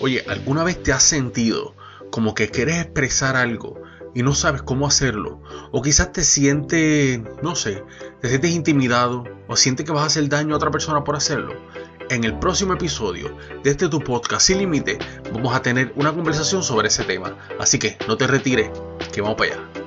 Oye, 0.00 0.24
¿alguna 0.28 0.64
vez 0.64 0.82
te 0.82 0.92
has 0.92 1.02
sentido 1.04 1.76
como 2.10 2.34
que 2.34 2.48
quieres 2.48 2.78
expresar 2.78 3.36
algo 3.36 3.80
y 4.14 4.22
no 4.22 4.34
sabes 4.34 4.60
cómo 4.62 4.86
hacerlo? 4.86 5.40
O 5.70 5.80
quizás 5.80 6.12
te 6.12 6.24
sientes, 6.24 7.20
no 7.42 7.54
sé, 7.54 7.84
te 8.20 8.28
sientes 8.28 8.50
intimidado 8.50 9.24
o 9.46 9.56
sientes 9.56 9.86
que 9.86 9.92
vas 9.92 10.02
a 10.02 10.06
hacer 10.06 10.28
daño 10.28 10.54
a 10.54 10.56
otra 10.56 10.72
persona 10.72 11.04
por 11.04 11.14
hacerlo. 11.14 11.54
En 12.10 12.24
el 12.24 12.38
próximo 12.38 12.74
episodio 12.74 13.36
de 13.62 13.70
este 13.70 13.88
tu 13.88 14.00
podcast 14.00 14.46
sin 14.46 14.58
límite 14.58 14.98
vamos 15.32 15.54
a 15.54 15.62
tener 15.62 15.92
una 15.96 16.12
conversación 16.12 16.62
sobre 16.62 16.88
ese 16.88 17.04
tema. 17.04 17.38
Así 17.60 17.78
que 17.78 17.96
no 18.08 18.16
te 18.16 18.26
retires, 18.26 18.70
que 19.12 19.20
vamos 19.20 19.36
para 19.36 19.54
allá. 19.54 19.81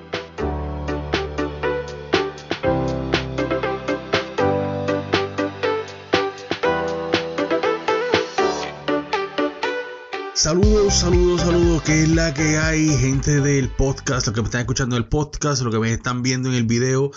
Saludos, 10.46 10.94
saludos, 11.00 11.42
saludos, 11.42 11.82
que 11.82 12.04
es 12.04 12.10
la 12.10 12.32
que 12.32 12.60
hay, 12.60 12.88
gente 13.00 13.42
del 13.42 13.68
podcast, 13.68 14.28
lo 14.28 14.34
que 14.34 14.42
me 14.42 14.46
están 14.46 14.62
escuchando 14.62 14.96
en 14.96 15.02
el 15.02 15.10
podcast, 15.10 15.64
lo 15.64 15.72
que 15.72 15.80
me 15.80 15.92
están 15.92 16.22
viendo 16.22 16.50
en 16.50 16.56
el 16.56 16.66
video. 16.66 17.10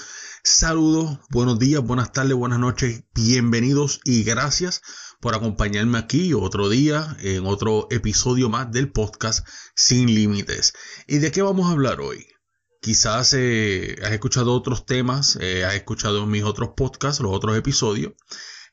Saludos, 0.43 1.19
buenos 1.29 1.59
días, 1.59 1.83
buenas 1.83 2.11
tardes, 2.11 2.33
buenas 2.33 2.59
noches, 2.59 3.05
bienvenidos 3.15 4.01
y 4.03 4.25
gracias 4.25 4.81
por 5.21 5.35
acompañarme 5.35 5.99
aquí 5.99 6.33
otro 6.33 6.71
día 6.71 7.19
en 7.21 7.45
otro 7.45 7.87
episodio 7.91 8.49
más 8.49 8.73
del 8.73 8.91
podcast 8.93 9.47
Sin 9.77 10.07
Límites. 10.07 10.73
¿Y 11.07 11.19
de 11.19 11.31
qué 11.31 11.43
vamos 11.43 11.67
a 11.67 11.73
hablar 11.73 12.01
hoy? 12.01 12.27
Quizás 12.81 13.35
eh, 13.35 13.97
has 14.03 14.13
escuchado 14.13 14.55
otros 14.55 14.87
temas, 14.87 15.37
eh, 15.39 15.67
has 15.67 15.75
escuchado 15.75 16.25
mis 16.25 16.45
otros 16.45 16.71
podcasts, 16.75 17.21
los 17.21 17.35
otros 17.35 17.59
episodios, 17.59 18.15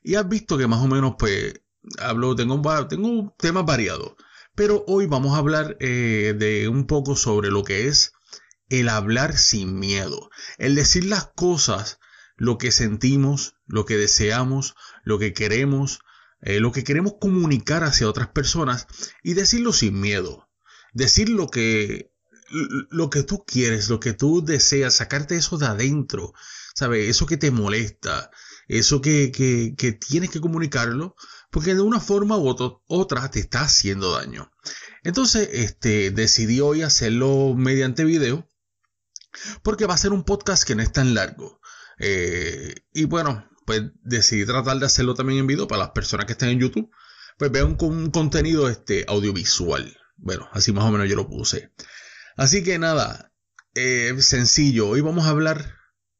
y 0.02 0.14
has 0.14 0.26
visto 0.26 0.56
que 0.56 0.66
más 0.66 0.80
o 0.80 0.88
menos 0.88 1.16
pues 1.18 1.60
hablo, 1.98 2.34
tengo, 2.34 2.62
tengo 2.88 3.34
temas 3.38 3.66
variados. 3.66 4.14
Pero 4.56 4.84
hoy 4.88 5.06
vamos 5.06 5.34
a 5.34 5.38
hablar 5.38 5.76
eh, 5.80 6.34
de 6.36 6.68
un 6.68 6.86
poco 6.86 7.14
sobre 7.14 7.50
lo 7.50 7.62
que 7.62 7.88
es 7.88 8.12
el 8.70 8.88
hablar 8.88 9.36
sin 9.36 9.78
miedo, 9.78 10.30
el 10.56 10.74
decir 10.74 11.04
las 11.04 11.26
cosas, 11.36 12.00
lo 12.36 12.56
que 12.56 12.72
sentimos, 12.72 13.54
lo 13.66 13.84
que 13.84 13.98
deseamos, 13.98 14.74
lo 15.04 15.18
que 15.18 15.34
queremos, 15.34 16.00
eh, 16.40 16.58
lo 16.58 16.72
que 16.72 16.84
queremos 16.84 17.14
comunicar 17.20 17.84
hacia 17.84 18.08
otras 18.08 18.28
personas 18.28 18.86
y 19.22 19.34
decirlo 19.34 19.74
sin 19.74 20.00
miedo, 20.00 20.48
decir 20.94 21.28
lo 21.28 21.48
que 21.48 22.10
lo 22.48 23.10
que 23.10 23.24
tú 23.24 23.44
quieres, 23.44 23.90
lo 23.90 24.00
que 24.00 24.12
tú 24.12 24.42
deseas, 24.42 24.94
sacarte 24.94 25.36
eso 25.36 25.58
de 25.58 25.66
adentro, 25.66 26.32
¿sabes? 26.74 27.10
Eso 27.10 27.26
que 27.26 27.36
te 27.36 27.50
molesta, 27.50 28.30
eso 28.68 29.00
que, 29.00 29.32
que, 29.32 29.74
que 29.76 29.92
tienes 29.92 30.30
que 30.30 30.40
comunicarlo, 30.40 31.16
porque 31.50 31.74
de 31.74 31.80
una 31.80 32.00
forma 32.00 32.36
u 32.36 32.48
otra 32.86 33.30
te 33.30 33.40
está 33.40 33.62
haciendo 33.62 34.12
daño. 34.12 34.50
Entonces, 35.04 35.48
este, 35.52 36.10
decidí 36.10 36.60
hoy 36.60 36.82
hacerlo 36.82 37.54
mediante 37.56 38.04
video, 38.04 38.48
porque 39.62 39.86
va 39.86 39.94
a 39.94 39.98
ser 39.98 40.12
un 40.12 40.24
podcast 40.24 40.64
que 40.64 40.74
no 40.74 40.82
es 40.82 40.92
tan 40.92 41.14
largo. 41.14 41.60
Eh, 41.98 42.74
y 42.92 43.04
bueno, 43.04 43.48
pues 43.64 43.82
decidí 44.02 44.44
tratar 44.46 44.78
de 44.78 44.86
hacerlo 44.86 45.14
también 45.14 45.40
en 45.40 45.46
video 45.46 45.66
para 45.66 45.84
las 45.84 45.90
personas 45.90 46.26
que 46.26 46.32
están 46.32 46.50
en 46.50 46.60
YouTube, 46.60 46.90
pues 47.38 47.50
vean 47.50 47.76
un, 47.80 48.10
contenido 48.10 48.68
este, 48.68 49.04
audiovisual. 49.08 49.96
Bueno, 50.16 50.48
así 50.52 50.72
más 50.72 50.84
o 50.84 50.92
menos 50.92 51.08
yo 51.08 51.16
lo 51.16 51.28
puse. 51.28 51.72
Así 52.36 52.62
que 52.62 52.78
nada, 52.78 53.32
eh, 53.74 54.14
sencillo, 54.20 54.88
hoy 54.88 55.00
vamos 55.00 55.26
a 55.26 55.30
hablar 55.30 55.74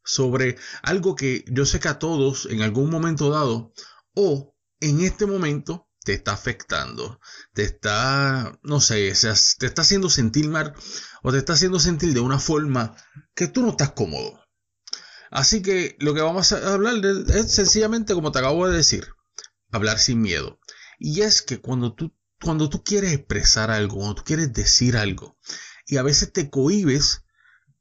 sobre 0.05 0.57
algo 0.83 1.17
que 1.17 1.45
yo 1.49 1.67
sé 1.67 1.81
que 1.81 1.89
a 1.89 1.99
todos 1.99 2.47
en 2.47 2.63
algún 2.63 2.91
momento 2.91 3.31
dado 3.31 3.73
o 4.15 4.56
en 4.81 5.01
este 5.01 5.27
momento 5.27 5.89
te 6.05 6.15
está 6.15 6.33
afectando, 6.33 7.21
te 7.53 7.65
está, 7.65 8.59
no 8.63 8.81
sé, 8.81 9.13
te 9.59 9.67
está 9.67 9.83
haciendo 9.83 10.09
sentir 10.09 10.49
mal 10.49 10.75
o 11.23 11.33
te 11.33 11.39
está 11.39 11.55
haciendo 11.55 11.81
sentir 11.81 12.15
de 12.15 12.21
una 12.21 12.39
forma 12.39 12.97
que 13.35 13.49
tú 13.49 13.63
no 13.63 13.71
estás 13.71 13.91
cómodo. 13.93 14.41
Así 15.31 15.63
que 15.63 15.97
lo 15.99 16.15
que 16.15 16.21
vamos 16.21 16.53
a 16.53 16.73
hablar 16.73 16.95
es 17.05 17.51
sencillamente 17.51 18.15
como 18.15 18.31
te 18.31 18.39
acabo 18.39 18.69
de 18.69 18.77
decir, 18.77 19.09
hablar 19.73 19.99
sin 19.99 20.21
miedo. 20.21 20.61
Y 20.99 21.23
es 21.23 21.43
que 21.43 21.61
cuando 21.61 21.95
tú, 21.95 22.15
cuando 22.41 22.69
tú 22.71 22.85
quieres 22.85 23.13
expresar 23.13 23.71
algo, 23.71 23.97
cuando 23.97 24.15
tú 24.15 24.25
quieres 24.25 24.53
decir 24.53 24.97
algo, 24.97 25.37
y 25.87 25.97
a 25.97 26.03
veces 26.03 26.33
te 26.33 26.51
cohibes 26.51 27.25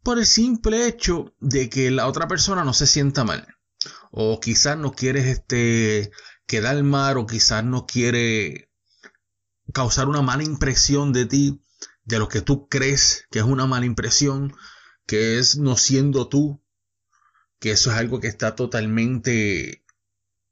por 0.04 0.20
el 0.20 0.26
simple 0.26 0.88
hecho 0.88 1.34
de 1.40 1.70
que 1.70 1.92
la 1.92 2.08
otra 2.08 2.28
persona 2.28 2.64
no 2.64 2.74
se 2.74 2.88
sienta 2.88 3.24
mal. 3.24 3.48
O 4.12 4.40
quizás 4.40 4.78
no 4.78 4.94
quieres 4.94 5.26
este, 5.26 6.12
quedar 6.46 6.82
mal 6.84 7.18
o 7.18 7.26
quizás 7.26 7.64
no 7.64 7.86
quiere 7.86 8.70
causar 9.74 10.08
una 10.08 10.22
mala 10.22 10.44
impresión 10.44 11.12
de 11.14 11.26
ti, 11.26 11.62
de 12.04 12.20
lo 12.20 12.30
que 12.30 12.42
tú 12.42 12.68
crees 12.68 13.26
que 13.32 13.40
es 13.40 13.46
una 13.46 13.66
mala 13.66 13.86
impresión, 13.86 14.54
que 15.06 15.40
es 15.40 15.58
no 15.58 15.76
siendo 15.76 16.28
tú, 16.28 16.64
que 17.60 17.72
eso 17.72 17.92
es 17.92 17.98
algo 17.98 18.20
que 18.20 18.28
está 18.28 18.56
totalmente, 18.56 19.84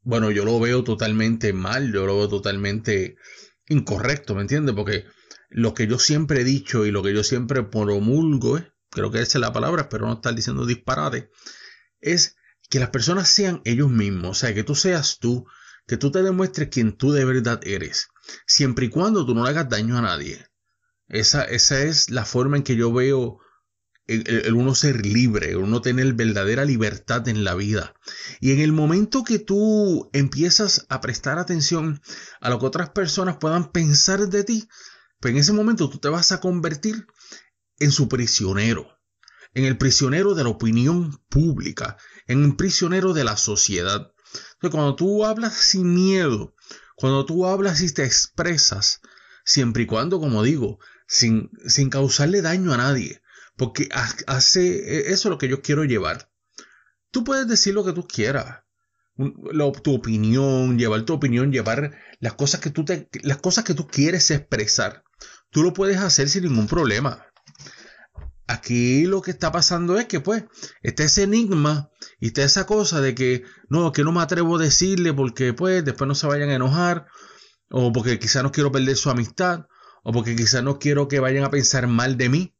bueno, 0.02 0.32
yo 0.32 0.46
lo 0.46 0.60
veo 0.60 0.84
totalmente 0.84 1.54
mal, 1.54 1.94
yo 1.94 2.06
lo 2.06 2.18
veo 2.18 2.30
totalmente 2.30 3.18
incorrecto, 3.68 4.36
¿me 4.36 4.42
entiendes? 4.42 4.76
Porque 4.76 5.06
lo 5.50 5.74
que 5.74 5.88
yo 5.88 6.00
siempre 6.00 6.42
he 6.42 6.44
dicho 6.44 6.86
y 6.86 6.92
lo 6.92 7.04
que 7.04 7.14
yo 7.14 7.24
siempre 7.24 7.64
promulgo, 7.64 8.58
¿eh? 8.58 8.74
creo 8.90 9.12
que 9.12 9.22
esa 9.22 9.38
es 9.38 9.42
la 9.42 9.54
palabra, 9.54 9.90
pero 9.90 10.08
no 10.08 10.14
estar 10.14 10.34
diciendo 10.34 10.66
disparate, 10.66 11.30
es 12.02 12.36
que 12.70 12.80
las 12.80 12.90
personas 12.90 13.30
sean 13.30 13.62
ellos 13.66 13.90
mismos, 13.90 14.32
o 14.32 14.34
sea, 14.34 14.54
que 14.54 14.64
tú 14.64 14.76
seas 14.76 15.20
tú, 15.20 15.46
que 15.88 15.98
tú 15.98 16.12
te 16.12 16.24
demuestres 16.24 16.70
quién 16.70 16.98
tú 16.98 17.12
de 17.12 17.26
verdad 17.26 17.60
eres, 17.64 18.08
siempre 18.46 18.86
y 18.86 18.90
cuando 18.90 19.26
tú 19.26 19.36
no 19.36 19.44
le 19.44 19.50
hagas 19.50 19.70
daño 19.70 19.98
a 19.98 20.02
nadie. 20.02 20.46
Esa, 21.08 21.44
esa 21.44 21.84
es 21.84 22.10
la 22.10 22.26
forma 22.26 22.58
en 22.58 22.64
que 22.64 22.76
yo 22.76 22.92
veo 22.94 23.40
el, 24.08 24.54
uno 24.54 24.76
ser 24.76 25.06
libre, 25.06 25.52
el 25.52 25.58
uno 25.58 25.82
tener 25.82 26.14
verdadera 26.14 26.66
libertad 26.66 27.28
en 27.28 27.44
la 27.44 27.56
vida. 27.56 27.94
Y 28.40 28.52
en 28.52 28.60
el 28.60 28.74
momento 28.74 29.24
que 29.24 29.40
tú 29.40 30.10
empiezas 30.14 30.86
a 30.90 31.02
prestar 31.02 31.40
atención 31.40 32.02
a 32.42 32.50
lo 32.50 32.60
que 32.60 32.66
otras 32.66 32.90
personas 32.90 33.38
puedan 33.38 33.72
pensar 33.72 34.28
de 34.28 34.44
ti, 34.44 34.68
pues 35.20 35.34
en 35.34 35.40
ese 35.40 35.54
momento 35.54 35.90
tú 35.90 36.00
te 36.00 36.10
vas 36.10 36.32
a 36.32 36.42
convertir 36.42 37.08
en 37.80 37.92
su 37.92 38.10
prisionero, 38.10 38.88
en 39.54 39.66
el 39.66 39.78
prisionero 39.78 40.36
de 40.36 40.44
la 40.44 40.50
opinión 40.50 41.22
pública, 41.30 41.98
en 42.28 42.44
un 42.44 42.58
prisionero 42.58 43.14
de 43.14 43.24
la 43.24 43.38
sociedad. 43.38 44.13
Cuando 44.60 44.96
tú 44.96 45.26
hablas 45.26 45.54
sin 45.54 45.94
miedo, 45.94 46.56
cuando 46.96 47.26
tú 47.26 47.46
hablas 47.46 47.82
y 47.82 47.92
te 47.92 48.04
expresas, 48.04 49.02
siempre 49.44 49.84
y 49.84 49.86
cuando, 49.86 50.20
como 50.20 50.44
digo, 50.44 50.80
sin, 51.08 51.52
sin 51.68 51.90
causarle 51.90 52.42
daño 52.42 52.74
a 52.74 52.78
nadie, 52.78 53.22
porque 53.58 53.90
hace 54.28 54.62
e, 54.62 55.00
eso 55.12 55.28
es 55.28 55.32
lo 55.32 55.38
que 55.38 55.48
yo 55.48 55.62
quiero 55.62 55.84
llevar. 55.84 56.32
Tú 57.12 57.24
puedes 57.24 57.48
decir 57.48 57.74
lo 57.74 57.84
que 57.84 57.94
tú 57.94 58.08
quieras, 58.08 58.64
tu 59.84 59.94
opinión, 59.94 60.78
llevar 60.80 61.04
tu 61.04 61.14
opinión, 61.14 61.52
llevar 61.52 61.96
las 62.20 62.34
cosas 62.34 62.60
que 62.60 62.72
tú 62.72 62.86
te, 62.86 63.10
las 63.22 63.38
cosas 63.38 63.64
que 63.64 63.74
tú 63.74 63.88
quieres 63.88 64.32
expresar. 64.32 65.04
Tú 65.52 65.62
lo 65.62 65.74
puedes 65.74 65.98
hacer 65.98 66.30
sin 66.30 66.44
ningún 66.44 66.68
problema. 66.68 67.26
Aquí 68.48 69.06
lo 69.06 69.22
que 69.22 69.32
está 69.32 69.52
pasando 69.52 69.98
es 70.00 70.06
que 70.06 70.20
pues 70.20 70.44
está 70.82 71.04
ese 71.04 71.24
enigma 71.24 71.92
y 72.20 72.28
está 72.28 72.44
esa 72.44 72.66
cosa 72.66 73.02
de 73.02 73.16
que 73.16 73.44
no, 73.70 73.92
que 73.92 74.04
no 74.04 74.12
me 74.12 74.22
atrevo 74.22 74.58
a 74.58 74.62
decirle 74.62 75.14
porque 75.14 75.54
pues 75.54 75.84
después 75.84 76.08
no 76.08 76.16
se 76.16 76.28
vayan 76.28 76.50
a 76.50 76.56
enojar 76.56 77.08
o 77.70 77.92
porque 77.92 78.20
quizás 78.20 78.44
no 78.44 78.52
quiero 78.52 78.72
perder 78.72 78.96
su 78.96 79.10
amistad 79.10 79.68
o 80.04 80.12
porque 80.12 80.36
quizás 80.36 80.64
no 80.64 80.80
quiero 80.80 81.08
que 81.08 81.20
vayan 81.20 81.44
a 81.44 81.52
pensar 81.52 81.88
mal 81.88 82.18
de 82.18 82.30
mí 82.30 82.56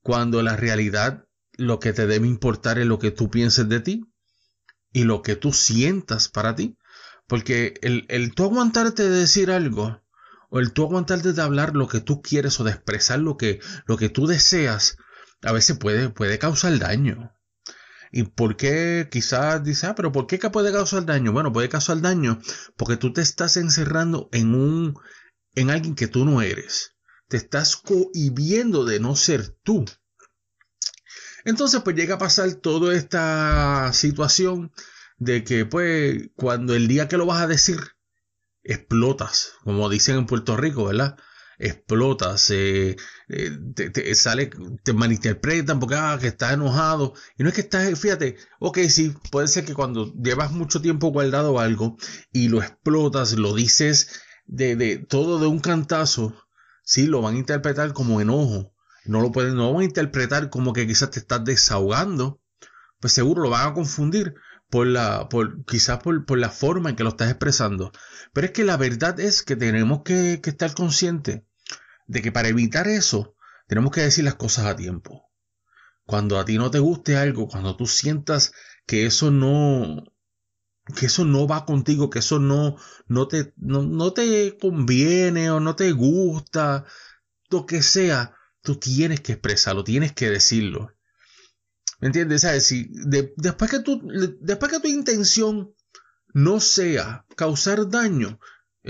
cuando 0.00 0.42
la 0.42 0.56
realidad 0.56 1.26
lo 1.56 1.78
que 1.78 1.92
te 1.92 2.06
debe 2.06 2.26
importar 2.26 2.78
es 2.78 2.86
lo 2.86 2.98
que 2.98 3.10
tú 3.10 3.30
pienses 3.30 3.68
de 3.68 3.80
ti 3.80 4.06
y 4.92 5.04
lo 5.04 5.22
que 5.22 5.36
tú 5.36 5.52
sientas 5.52 6.28
para 6.28 6.54
ti 6.54 6.76
porque 7.26 7.74
el, 7.82 8.06
el 8.08 8.34
tú 8.34 8.44
aguantarte 8.44 9.08
de 9.08 9.20
decir 9.20 9.50
algo 9.50 10.02
o 10.54 10.58
el 10.58 10.74
tú 10.74 10.84
aguantarte 10.84 11.32
de 11.32 11.40
hablar 11.40 11.74
lo 11.74 11.88
que 11.88 12.00
tú 12.00 12.20
quieres 12.20 12.60
o 12.60 12.64
de 12.64 12.72
expresar 12.72 13.18
lo 13.18 13.38
que, 13.38 13.58
lo 13.86 13.96
que 13.96 14.10
tú 14.10 14.26
deseas, 14.26 14.98
a 15.40 15.50
veces 15.50 15.78
puede, 15.78 16.10
puede 16.10 16.38
causar 16.38 16.78
daño. 16.78 17.32
¿Y 18.14 18.24
por 18.24 18.58
qué 18.58 19.08
quizás 19.10 19.64
dice, 19.64 19.86
ah, 19.86 19.94
pero 19.94 20.12
¿por 20.12 20.26
qué 20.26 20.38
puede 20.38 20.70
causar 20.70 21.06
daño? 21.06 21.32
Bueno, 21.32 21.50
puede 21.50 21.70
causar 21.70 22.02
daño 22.02 22.38
porque 22.76 22.98
tú 22.98 23.14
te 23.14 23.22
estás 23.22 23.56
encerrando 23.56 24.28
en 24.32 24.54
un, 24.54 24.98
en 25.54 25.70
alguien 25.70 25.94
que 25.94 26.08
tú 26.08 26.26
no 26.26 26.42
eres. 26.42 26.94
Te 27.28 27.38
estás 27.38 27.74
cohibiendo 27.76 28.84
de 28.84 29.00
no 29.00 29.16
ser 29.16 29.48
tú. 29.62 29.86
Entonces, 31.46 31.80
pues 31.80 31.96
llega 31.96 32.16
a 32.16 32.18
pasar 32.18 32.52
toda 32.56 32.94
esta 32.94 33.90
situación 33.94 34.72
de 35.16 35.42
que, 35.42 35.64
pues, 35.64 36.28
cuando 36.36 36.74
el 36.74 36.88
día 36.88 37.08
que 37.08 37.16
lo 37.16 37.24
vas 37.24 37.40
a 37.40 37.46
decir, 37.46 37.80
explotas, 38.62 39.54
como 39.64 39.88
dicen 39.88 40.18
en 40.18 40.26
Puerto 40.26 40.54
Rico, 40.58 40.84
¿verdad? 40.84 41.16
Explotas, 41.58 42.50
eh, 42.50 42.96
te, 43.74 44.14
sale, 44.14 44.50
te 44.82 44.92
malinterpretan 44.92 45.78
porque 45.80 45.94
ah, 45.96 46.18
que 46.20 46.28
estás 46.28 46.54
enojado. 46.54 47.14
Y 47.38 47.42
no 47.42 47.48
es 47.48 47.54
que 47.54 47.60
estás, 47.62 47.98
fíjate, 47.98 48.36
ok, 48.60 48.78
sí, 48.88 49.14
puede 49.30 49.48
ser 49.48 49.64
que 49.64 49.74
cuando 49.74 50.12
llevas 50.14 50.52
mucho 50.52 50.80
tiempo 50.80 51.08
guardado 51.08 51.58
algo 51.58 51.96
y 52.32 52.48
lo 52.48 52.62
explotas, 52.62 53.34
lo 53.34 53.54
dices 53.54 54.22
de, 54.46 54.76
de 54.76 54.98
todo 54.98 55.38
de 55.38 55.46
un 55.46 55.60
cantazo, 55.60 56.34
sí, 56.84 57.06
lo 57.06 57.22
van 57.22 57.36
a 57.36 57.38
interpretar 57.38 57.92
como 57.92 58.20
enojo. 58.20 58.72
No 59.04 59.20
lo 59.20 59.32
pueden, 59.32 59.56
no 59.56 59.72
van 59.72 59.82
a 59.82 59.86
interpretar 59.86 60.50
como 60.50 60.72
que 60.72 60.86
quizás 60.86 61.10
te 61.10 61.18
estás 61.20 61.44
desahogando. 61.44 62.40
Pues 63.00 63.12
seguro 63.12 63.42
lo 63.42 63.50
van 63.50 63.68
a 63.68 63.74
confundir 63.74 64.34
por 64.72 64.86
la, 64.86 65.28
por, 65.28 65.66
quizás 65.66 65.98
por, 65.98 66.24
por 66.24 66.38
la 66.38 66.48
forma 66.48 66.88
en 66.88 66.96
que 66.96 67.04
lo 67.04 67.10
estás 67.10 67.28
expresando. 67.28 67.92
Pero 68.32 68.46
es 68.46 68.52
que 68.54 68.64
la 68.64 68.78
verdad 68.78 69.20
es 69.20 69.42
que 69.42 69.54
tenemos 69.54 70.00
que, 70.02 70.40
que 70.42 70.48
estar 70.48 70.72
conscientes 70.72 71.42
de 72.06 72.22
que 72.22 72.32
para 72.32 72.48
evitar 72.48 72.88
eso, 72.88 73.36
tenemos 73.68 73.92
que 73.92 74.00
decir 74.00 74.24
las 74.24 74.36
cosas 74.36 74.64
a 74.64 74.74
tiempo. 74.74 75.30
Cuando 76.06 76.38
a 76.38 76.46
ti 76.46 76.56
no 76.56 76.70
te 76.70 76.78
guste 76.78 77.18
algo, 77.18 77.48
cuando 77.48 77.76
tú 77.76 77.86
sientas 77.86 78.52
que 78.86 79.04
eso 79.04 79.30
no, 79.30 80.04
que 80.98 81.04
eso 81.04 81.26
no 81.26 81.46
va 81.46 81.66
contigo, 81.66 82.08
que 82.08 82.20
eso 82.20 82.38
no, 82.38 82.76
no, 83.06 83.28
te, 83.28 83.52
no, 83.58 84.12
te 84.14 84.56
conviene 84.56 85.50
o 85.50 85.60
no 85.60 85.76
te 85.76 85.92
gusta, 85.92 86.86
lo 87.50 87.66
que 87.66 87.82
sea, 87.82 88.34
tú 88.62 88.76
tienes 88.76 89.20
que 89.20 89.32
expresarlo, 89.32 89.84
tienes 89.84 90.12
que 90.14 90.30
decirlo. 90.30 90.91
¿Me 92.02 92.08
entiendes? 92.08 92.40
¿Sabes? 92.40 92.66
Si 92.66 92.88
después, 92.90 93.70
que 93.70 93.78
tú, 93.78 94.02
después 94.40 94.72
que 94.72 94.80
tu 94.80 94.88
intención 94.88 95.72
no 96.34 96.58
sea 96.58 97.24
causar 97.36 97.88
daño, 97.88 98.40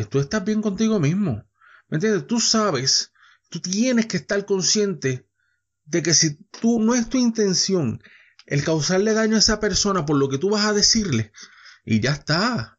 tú 0.08 0.18
estás 0.18 0.42
bien 0.46 0.62
contigo 0.62 0.98
mismo. 0.98 1.46
¿Me 1.90 1.96
entiendes? 1.96 2.26
Tú 2.26 2.40
sabes, 2.40 3.12
tú 3.50 3.60
tienes 3.60 4.06
que 4.06 4.16
estar 4.16 4.42
consciente 4.46 5.28
de 5.84 6.02
que 6.02 6.14
si 6.14 6.38
tú 6.58 6.80
no 6.80 6.94
es 6.94 7.10
tu 7.10 7.18
intención 7.18 8.02
el 8.46 8.64
causarle 8.64 9.12
daño 9.12 9.36
a 9.36 9.40
esa 9.40 9.60
persona 9.60 10.06
por 10.06 10.16
lo 10.16 10.30
que 10.30 10.38
tú 10.38 10.48
vas 10.48 10.64
a 10.64 10.72
decirle, 10.72 11.32
y 11.84 12.00
ya 12.00 12.12
está. 12.12 12.78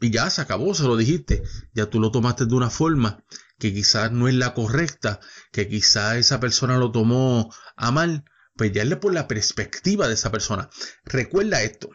Y 0.00 0.08
ya 0.08 0.30
se 0.30 0.40
acabó, 0.40 0.74
se 0.74 0.84
lo 0.84 0.96
dijiste. 0.96 1.42
Ya 1.74 1.90
tú 1.90 2.00
lo 2.00 2.10
tomaste 2.10 2.46
de 2.46 2.54
una 2.54 2.70
forma 2.70 3.22
que 3.58 3.74
quizás 3.74 4.10
no 4.12 4.28
es 4.28 4.34
la 4.34 4.54
correcta, 4.54 5.20
que 5.52 5.68
quizás 5.68 6.16
esa 6.16 6.40
persona 6.40 6.78
lo 6.78 6.90
tomó 6.90 7.52
a 7.76 7.90
mal, 7.90 8.24
pues 8.56 8.72
ya 8.72 8.82
es 8.82 8.96
por 8.96 9.12
la 9.12 9.28
perspectiva 9.28 10.08
de 10.08 10.14
esa 10.14 10.30
persona. 10.30 10.70
Recuerda 11.04 11.62
esto. 11.62 11.90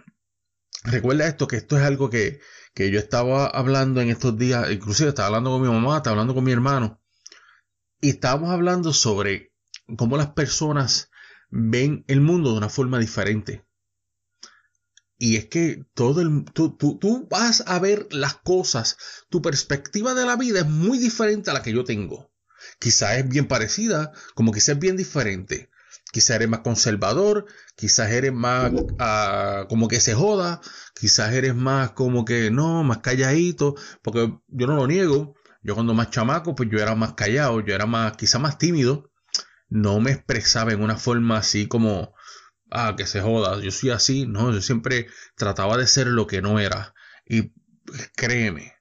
Recuerda 0.84 1.28
esto, 1.28 1.48
que 1.48 1.58
esto 1.58 1.78
es 1.78 1.84
algo 1.84 2.10
que, 2.10 2.40
que 2.74 2.90
yo 2.90 3.00
estaba 3.00 3.46
hablando 3.48 4.02
en 4.02 4.10
estos 4.10 4.38
días, 4.38 4.72
inclusive 4.72 5.10
estaba 5.10 5.28
hablando 5.28 5.52
con 5.52 5.62
mi 5.62 5.68
mamá, 5.68 5.98
estaba 5.98 6.14
hablando 6.14 6.34
con 6.34 6.44
mi 6.44 6.52
hermano, 6.52 7.02
y 8.00 8.10
estábamos 8.10 8.50
hablando 8.50 8.94
sobre 8.94 9.54
cómo 9.96 10.18
las 10.18 10.32
personas 10.32 11.12
ven 11.50 12.04
el 12.08 12.22
mundo 12.22 12.52
de 12.52 12.58
una 12.58 12.70
forma 12.70 12.98
diferente. 12.98 13.66
Y 15.20 15.36
es 15.36 15.46
que 15.46 15.86
todo 15.94 16.22
el, 16.22 16.46
tú, 16.52 16.76
tú, 16.78 17.28
vas 17.30 17.64
a 17.68 17.78
ver 17.78 18.08
las 18.10 18.36
cosas, 18.38 18.98
tu 19.30 19.40
perspectiva 19.44 20.16
de 20.16 20.26
la 20.26 20.36
vida 20.36 20.62
es 20.62 20.66
muy 20.66 20.98
diferente 20.98 21.52
a 21.52 21.54
la 21.54 21.62
que 21.62 21.74
yo 21.74 21.84
tengo. 21.84 22.34
Quizás 22.80 23.18
es 23.18 23.30
bien 23.30 23.48
parecida, 23.48 24.14
como 24.34 24.52
quizás 24.52 24.70
es 24.70 24.80
bien 24.80 24.98
diferente. 24.98 25.70
Quizás 26.12 26.36
eres 26.38 26.50
más 26.50 26.60
conservador, 26.62 27.46
quizás 27.76 28.12
eres 28.12 28.34
más 28.34 28.72
ah, 29.00 29.66
como 29.70 29.88
que 29.88 30.00
se 30.00 30.14
joda, 30.14 30.62
quizás 30.94 31.34
eres 31.34 31.56
más 31.56 31.92
como 31.92 32.26
que 32.26 32.52
no, 32.52 32.84
más 32.84 33.00
calladito, 33.00 33.76
porque 34.02 34.34
yo 34.48 34.68
no 34.68 34.76
lo 34.76 34.88
niego. 34.88 35.36
Yo 35.64 35.76
cuando 35.76 35.94
más 35.94 36.10
chamaco, 36.10 36.56
pues 36.56 36.70
yo 36.72 36.80
era 36.80 36.96
más 36.96 37.14
callado, 37.14 37.62
yo 37.62 37.76
era 37.76 37.86
más, 37.86 38.18
quizás 38.18 38.42
más 38.42 38.58
tímido. 38.58 39.12
No 39.70 40.00
me 40.00 40.12
expresaba 40.12 40.74
en 40.74 40.82
una 40.84 40.98
forma 40.98 41.38
así 41.38 41.68
como, 41.68 42.14
ah, 42.72 42.96
que 42.98 43.06
se 43.06 43.22
joda, 43.22 43.62
yo 43.62 43.72
soy 43.72 43.92
así, 43.92 44.26
no, 44.28 44.52
yo 44.52 44.62
siempre 44.62 45.08
trataba 45.36 45.78
de 45.78 45.88
ser 45.88 46.08
lo 46.08 46.28
que 46.28 46.42
no 46.42 46.60
era. 46.60 46.94
Y 47.26 47.54
créeme, 48.16 48.74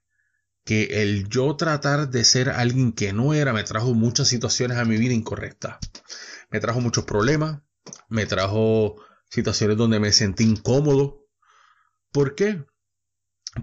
que 0.64 1.02
el 1.02 1.28
yo 1.28 1.56
tratar 1.56 2.10
de 2.10 2.24
ser 2.24 2.50
alguien 2.50 2.92
que 2.92 3.12
no 3.12 3.34
era 3.34 3.52
me 3.52 3.64
trajo 3.64 3.94
muchas 3.94 4.28
situaciones 4.28 4.78
a 4.78 4.84
mi 4.84 4.96
vida 4.96 5.14
incorrectas. 5.14 5.78
Me 6.50 6.60
trajo 6.60 6.80
muchos 6.80 7.04
problemas, 7.04 7.62
me 8.08 8.26
trajo 8.26 8.96
situaciones 9.28 9.76
donde 9.76 10.00
me 10.00 10.12
sentí 10.12 10.44
incómodo. 10.44 11.26
¿Por 12.12 12.34
qué? 12.34 12.64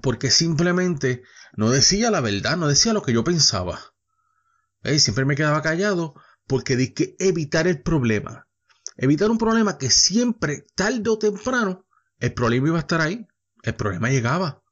Porque 0.01 0.31
simplemente 0.31 1.24
no 1.54 1.69
decía 1.69 2.12
la 2.12 2.22
verdad, 2.22 2.57
no 2.57 2.68
decía 2.68 2.94
lo 2.94 3.01
que 3.01 3.13
yo 3.13 3.24
pensaba. 3.24 3.80
Y 4.84 5.00
siempre 5.00 5.25
me 5.25 5.36
quedaba 5.36 5.62
callado 5.62 6.16
porque 6.48 6.75
di 6.75 6.94
que 6.94 7.16
evitar 7.19 7.68
el 7.68 7.81
problema 7.81 8.48
evitar 8.98 9.30
un 9.30 9.38
problema 9.38 9.78
que 9.78 9.89
siempre, 9.89 10.66
tarde 10.75 11.10
o 11.10 11.18
temprano, 11.18 11.86
el 12.19 12.34
problema 12.34 12.68
iba 12.69 12.78
a 12.78 12.81
estar 12.81 13.01
ahí. 13.01 13.28
El 13.63 13.75
problema 13.75 14.10
llegaba. 14.10 14.63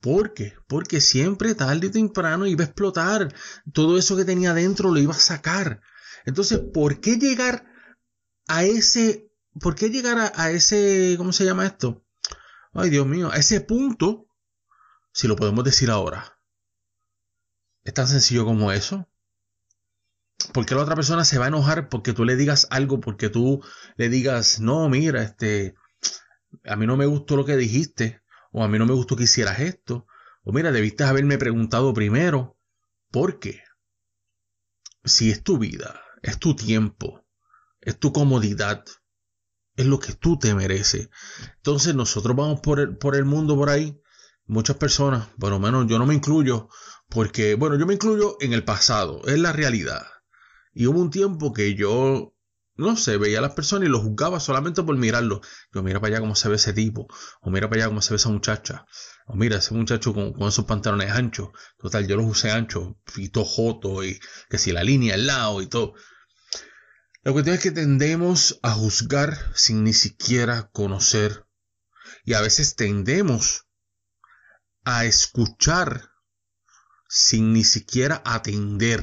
¿Por 0.00 0.34
qué? 0.34 0.54
Porque 0.66 1.00
siempre, 1.00 1.54
tarde 1.54 1.88
o 1.88 1.90
temprano, 1.90 2.46
iba 2.46 2.64
a 2.64 2.66
explotar. 2.66 3.34
Todo 3.72 3.98
eso 3.98 4.16
que 4.16 4.24
tenía 4.24 4.54
dentro 4.54 4.92
lo 4.92 5.00
iba 5.00 5.14
a 5.14 5.18
sacar. 5.18 5.80
Entonces, 6.24 6.60
¿por 6.72 7.00
qué 7.00 7.16
llegar 7.16 7.66
a 8.46 8.64
ese, 8.64 9.30
por 9.60 9.74
qué 9.74 9.90
llegar 9.90 10.32
a, 10.34 10.50
ese, 10.50 11.14
¿cómo 11.18 11.32
se 11.32 11.44
llama 11.44 11.66
esto? 11.66 12.04
Ay, 12.72 12.90
Dios 12.90 13.06
mío, 13.06 13.30
a 13.32 13.36
ese 13.36 13.60
punto, 13.60 14.26
si 15.12 15.28
lo 15.28 15.36
podemos 15.36 15.64
decir 15.64 15.90
ahora. 15.90 16.38
Es 17.84 17.94
tan 17.94 18.08
sencillo 18.08 18.44
como 18.44 18.72
eso. 18.72 19.08
¿Por 20.52 20.70
la 20.70 20.82
otra 20.82 20.94
persona 20.94 21.24
se 21.24 21.38
va 21.38 21.46
a 21.46 21.48
enojar 21.48 21.88
porque 21.88 22.12
tú 22.12 22.24
le 22.24 22.36
digas 22.36 22.68
algo, 22.70 23.00
porque 23.00 23.28
tú 23.28 23.62
le 23.96 24.08
digas, 24.08 24.60
no, 24.60 24.88
mira, 24.88 25.22
este, 25.22 25.74
a 26.64 26.76
mí 26.76 26.86
no 26.86 26.96
me 26.96 27.06
gustó 27.06 27.36
lo 27.36 27.44
que 27.44 27.56
dijiste, 27.56 28.22
o 28.52 28.62
a 28.62 28.68
mí 28.68 28.78
no 28.78 28.86
me 28.86 28.94
gustó 28.94 29.16
que 29.16 29.24
hicieras 29.24 29.60
esto, 29.60 30.06
o 30.44 30.52
mira, 30.52 30.72
debiste 30.72 31.04
haberme 31.04 31.38
preguntado 31.38 31.92
primero, 31.92 32.56
¿por 33.10 33.38
qué? 33.38 33.62
Si 35.04 35.30
es 35.30 35.42
tu 35.42 35.58
vida, 35.58 36.00
es 36.22 36.38
tu 36.38 36.54
tiempo, 36.54 37.24
es 37.80 37.98
tu 37.98 38.12
comodidad, 38.12 38.84
es 39.76 39.86
lo 39.86 40.00
que 40.00 40.12
tú 40.12 40.38
te 40.38 40.54
mereces. 40.54 41.08
Entonces 41.56 41.94
nosotros 41.94 42.36
vamos 42.36 42.60
por 42.60 42.80
el, 42.80 42.96
por 42.96 43.16
el 43.16 43.24
mundo 43.24 43.56
por 43.56 43.70
ahí, 43.70 44.00
muchas 44.46 44.76
personas, 44.76 45.28
por 45.38 45.50
lo 45.50 45.58
menos 45.58 45.86
yo 45.86 45.98
no 45.98 46.06
me 46.06 46.14
incluyo, 46.14 46.68
porque, 47.08 47.54
bueno, 47.54 47.78
yo 47.78 47.86
me 47.86 47.94
incluyo 47.94 48.36
en 48.40 48.52
el 48.52 48.64
pasado, 48.64 49.22
es 49.26 49.38
la 49.38 49.52
realidad. 49.52 50.06
Y 50.72 50.86
hubo 50.86 51.00
un 51.00 51.10
tiempo 51.10 51.52
que 51.52 51.74
yo, 51.74 52.34
no 52.78 52.96
sé, 52.96 53.16
veía 53.16 53.40
a 53.40 53.42
las 53.42 53.54
personas 53.54 53.88
y 53.88 53.90
los 53.90 54.02
juzgaba 54.02 54.38
solamente 54.38 54.84
por 54.84 54.96
mirarlo. 54.96 55.40
Yo, 55.74 55.82
mira 55.82 56.00
para 56.00 56.14
allá 56.14 56.20
cómo 56.20 56.36
se 56.36 56.48
ve 56.48 56.56
ese 56.56 56.72
tipo, 56.72 57.08
o 57.40 57.50
mira 57.50 57.68
para 57.68 57.82
allá 57.82 57.88
cómo 57.88 58.00
se 58.00 58.10
ve 58.10 58.16
esa 58.16 58.28
muchacha, 58.28 58.86
o 59.26 59.34
mira 59.34 59.58
ese 59.58 59.74
muchacho 59.74 60.14
con, 60.14 60.34
esos 60.46 60.64
pantalones 60.64 61.10
anchos. 61.10 61.48
Total, 61.76 62.06
yo 62.06 62.16
los 62.16 62.26
usé 62.26 62.52
anchos, 62.52 62.94
y 63.16 63.30
todo 63.30 63.44
joto, 63.44 64.04
y 64.04 64.20
que 64.48 64.58
si 64.58 64.70
la 64.70 64.84
línea 64.84 65.14
al 65.14 65.26
lado 65.26 65.60
y 65.60 65.66
todo. 65.66 65.94
La 67.24 67.32
cuestión 67.32 67.56
es 67.56 67.62
que 67.62 67.72
tendemos 67.72 68.60
a 68.62 68.70
juzgar 68.70 69.36
sin 69.54 69.82
ni 69.82 69.92
siquiera 69.92 70.70
conocer. 70.72 71.46
Y 72.24 72.34
a 72.34 72.40
veces 72.40 72.76
tendemos 72.76 73.66
a 74.84 75.04
escuchar 75.04 76.12
sin 77.08 77.52
ni 77.52 77.64
siquiera 77.64 78.22
atender. 78.24 79.02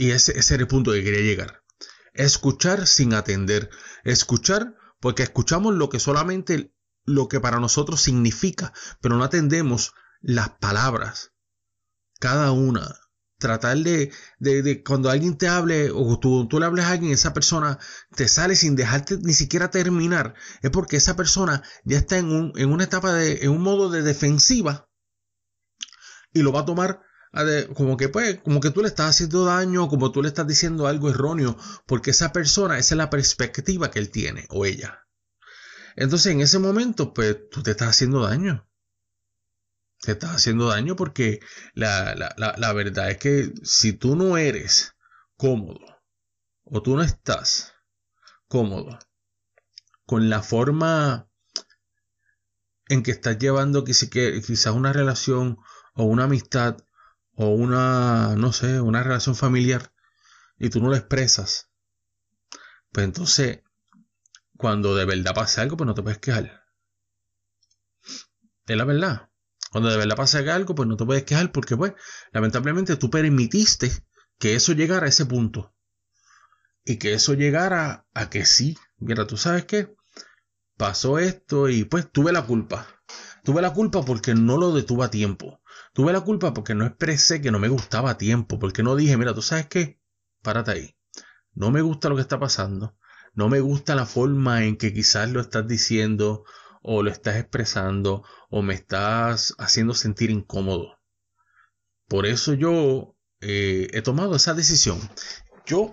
Y 0.00 0.12
ese, 0.12 0.38
ese 0.38 0.54
era 0.54 0.62
el 0.62 0.66
punto 0.66 0.92
que 0.92 1.04
quería 1.04 1.20
llegar. 1.20 1.62
Escuchar 2.14 2.86
sin 2.86 3.12
atender. 3.12 3.68
Escuchar 4.02 4.74
porque 4.98 5.22
escuchamos 5.22 5.74
lo 5.74 5.90
que 5.90 6.00
solamente 6.00 6.74
lo 7.04 7.28
que 7.28 7.38
para 7.38 7.60
nosotros 7.60 8.00
significa, 8.00 8.72
pero 9.02 9.18
no 9.18 9.24
atendemos 9.24 9.92
las 10.22 10.48
palabras. 10.58 11.32
Cada 12.18 12.50
una. 12.52 12.96
Tratar 13.36 13.76
de, 13.76 14.10
de, 14.38 14.82
cuando 14.82 15.10
alguien 15.10 15.36
te 15.36 15.48
hable 15.48 15.90
o 15.90 16.18
tú, 16.18 16.48
tú, 16.48 16.58
le 16.58 16.64
hables 16.64 16.86
a 16.86 16.92
alguien, 16.92 17.12
esa 17.12 17.34
persona 17.34 17.78
te 18.16 18.26
sale 18.26 18.56
sin 18.56 18.76
dejarte 18.76 19.18
ni 19.18 19.34
siquiera 19.34 19.70
terminar, 19.70 20.34
es 20.62 20.70
porque 20.70 20.96
esa 20.96 21.14
persona 21.14 21.62
ya 21.84 21.98
está 21.98 22.16
en, 22.16 22.32
un, 22.32 22.52
en 22.56 22.72
una 22.72 22.84
etapa 22.84 23.12
de, 23.12 23.42
en 23.42 23.50
un 23.50 23.62
modo 23.62 23.90
de 23.90 24.00
defensiva 24.00 24.88
y 26.32 26.40
lo 26.40 26.52
va 26.52 26.60
a 26.60 26.64
tomar 26.66 27.02
como 27.74 27.96
que 27.96 28.08
pues, 28.08 28.40
como 28.40 28.60
que 28.60 28.70
tú 28.70 28.82
le 28.82 28.88
estás 28.88 29.10
haciendo 29.10 29.44
daño, 29.44 29.88
como 29.88 30.10
tú 30.10 30.22
le 30.22 30.28
estás 30.28 30.46
diciendo 30.46 30.86
algo 30.86 31.10
erróneo, 31.10 31.56
porque 31.86 32.10
esa 32.10 32.32
persona, 32.32 32.78
esa 32.78 32.94
es 32.94 32.98
la 32.98 33.10
perspectiva 33.10 33.90
que 33.90 34.00
él 34.00 34.10
tiene 34.10 34.46
o 34.50 34.66
ella. 34.66 35.06
Entonces 35.96 36.32
en 36.32 36.40
ese 36.40 36.58
momento, 36.58 37.12
pues 37.12 37.48
tú 37.50 37.62
te 37.62 37.72
estás 37.72 37.88
haciendo 37.88 38.22
daño. 38.22 38.66
Te 40.00 40.12
estás 40.12 40.30
haciendo 40.30 40.68
daño 40.68 40.96
porque 40.96 41.40
la, 41.74 42.14
la, 42.14 42.54
la 42.56 42.72
verdad 42.72 43.10
es 43.10 43.18
que 43.18 43.52
si 43.62 43.92
tú 43.92 44.16
no 44.16 44.38
eres 44.38 44.94
cómodo 45.36 45.80
o 46.64 46.82
tú 46.82 46.96
no 46.96 47.02
estás 47.02 47.74
cómodo 48.48 48.98
con 50.06 50.30
la 50.30 50.42
forma 50.42 51.28
en 52.88 53.02
que 53.02 53.12
estás 53.12 53.38
llevando 53.38 53.84
quizás 53.84 54.74
una 54.74 54.92
relación 54.92 55.58
o 55.94 56.04
una 56.04 56.24
amistad 56.24 56.78
o 57.42 57.48
una, 57.48 58.36
no 58.36 58.52
sé, 58.52 58.82
una 58.82 59.02
relación 59.02 59.34
familiar 59.34 59.94
y 60.58 60.68
tú 60.68 60.82
no 60.82 60.90
lo 60.90 60.94
expresas, 60.94 61.70
pues 62.92 63.04
entonces, 63.06 63.60
cuando 64.58 64.94
de 64.94 65.06
verdad 65.06 65.32
pasa 65.34 65.62
algo, 65.62 65.78
pues 65.78 65.86
no 65.86 65.94
te 65.94 66.02
puedes 66.02 66.18
quejar. 66.18 66.66
Es 68.66 68.76
la 68.76 68.84
verdad. 68.84 69.30
Cuando 69.70 69.88
de 69.88 69.96
verdad 69.96 70.16
pasa 70.16 70.40
algo, 70.54 70.74
pues 70.74 70.86
no 70.86 70.98
te 70.98 71.06
puedes 71.06 71.24
quejar 71.24 71.50
porque, 71.50 71.78
pues, 71.78 71.94
lamentablemente 72.30 72.96
tú 72.96 73.08
permitiste 73.08 73.90
que 74.38 74.54
eso 74.54 74.74
llegara 74.74 75.06
a 75.06 75.08
ese 75.08 75.24
punto. 75.24 75.74
Y 76.84 76.98
que 76.98 77.14
eso 77.14 77.32
llegara 77.32 78.06
a 78.12 78.28
que 78.28 78.44
sí, 78.44 78.76
mira, 78.98 79.26
tú 79.26 79.38
sabes 79.38 79.64
qué, 79.64 79.94
pasó 80.76 81.18
esto 81.18 81.70
y 81.70 81.84
pues 81.84 82.12
tuve 82.12 82.32
la 82.32 82.42
culpa. 82.44 82.99
Tuve 83.44 83.62
la 83.62 83.72
culpa 83.72 84.04
porque 84.04 84.34
no 84.34 84.56
lo 84.56 84.72
detuve 84.72 85.04
a 85.04 85.10
tiempo. 85.10 85.60
Tuve 85.92 86.12
la 86.12 86.20
culpa 86.20 86.54
porque 86.54 86.74
no 86.74 86.84
expresé 86.84 87.40
que 87.40 87.50
no 87.50 87.58
me 87.58 87.68
gustaba 87.68 88.10
a 88.10 88.18
tiempo, 88.18 88.58
porque 88.58 88.82
no 88.82 88.96
dije, 88.96 89.16
mira, 89.16 89.34
tú 89.34 89.42
sabes 89.42 89.66
qué, 89.66 90.00
párate 90.42 90.70
ahí. 90.72 90.96
No 91.54 91.70
me 91.70 91.82
gusta 91.82 92.08
lo 92.08 92.16
que 92.16 92.22
está 92.22 92.38
pasando. 92.38 92.96
No 93.34 93.48
me 93.48 93.60
gusta 93.60 93.94
la 93.94 94.06
forma 94.06 94.64
en 94.64 94.76
que 94.76 94.92
quizás 94.92 95.30
lo 95.30 95.40
estás 95.40 95.66
diciendo 95.66 96.44
o 96.82 97.02
lo 97.02 97.10
estás 97.10 97.36
expresando 97.36 98.24
o 98.50 98.62
me 98.62 98.74
estás 98.74 99.54
haciendo 99.58 99.94
sentir 99.94 100.30
incómodo. 100.30 100.98
Por 102.08 102.26
eso 102.26 102.54
yo 102.54 103.16
eh, 103.40 103.88
he 103.92 104.02
tomado 104.02 104.36
esa 104.36 104.54
decisión. 104.54 104.98
Yo 105.66 105.92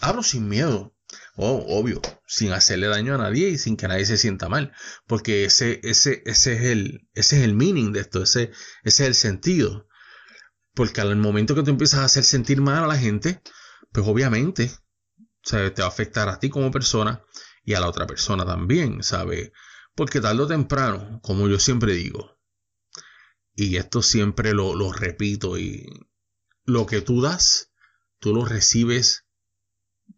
hablo 0.00 0.22
sin 0.22 0.48
miedo. 0.48 0.93
Oh, 1.36 1.64
obvio, 1.68 2.00
sin 2.26 2.52
hacerle 2.52 2.86
daño 2.86 3.14
a 3.14 3.18
nadie 3.18 3.48
y 3.48 3.58
sin 3.58 3.76
que 3.76 3.88
nadie 3.88 4.06
se 4.06 4.16
sienta 4.16 4.48
mal. 4.48 4.72
Porque 5.06 5.44
ese, 5.44 5.80
ese, 5.82 6.22
ese, 6.26 6.54
es, 6.54 6.62
el, 6.62 7.08
ese 7.14 7.38
es 7.38 7.44
el 7.44 7.54
meaning 7.54 7.92
de 7.92 8.00
esto, 8.00 8.22
ese, 8.22 8.52
ese 8.84 9.02
es 9.02 9.08
el 9.08 9.14
sentido. 9.14 9.88
Porque 10.74 11.00
al 11.00 11.16
momento 11.16 11.54
que 11.54 11.62
tú 11.62 11.70
empiezas 11.70 12.00
a 12.00 12.04
hacer 12.04 12.24
sentir 12.24 12.60
mal 12.60 12.84
a 12.84 12.86
la 12.86 12.98
gente, 12.98 13.42
pues 13.92 14.06
obviamente 14.06 14.70
te 15.42 15.82
va 15.82 15.84
a 15.84 15.88
afectar 15.88 16.28
a 16.28 16.38
ti 16.38 16.48
como 16.48 16.70
persona 16.70 17.22
y 17.64 17.74
a 17.74 17.80
la 17.80 17.88
otra 17.88 18.06
persona 18.06 18.44
también, 18.44 19.02
¿sabes? 19.02 19.52
Porque 19.94 20.20
tarde 20.20 20.42
o 20.42 20.46
temprano, 20.46 21.20
como 21.22 21.48
yo 21.48 21.58
siempre 21.58 21.94
digo, 21.94 22.38
y 23.54 23.76
esto 23.76 24.02
siempre 24.02 24.52
lo, 24.52 24.74
lo 24.74 24.92
repito, 24.92 25.58
y 25.58 25.86
lo 26.64 26.86
que 26.86 27.00
tú 27.00 27.20
das, 27.20 27.72
tú 28.18 28.34
lo 28.34 28.44
recibes, 28.44 29.23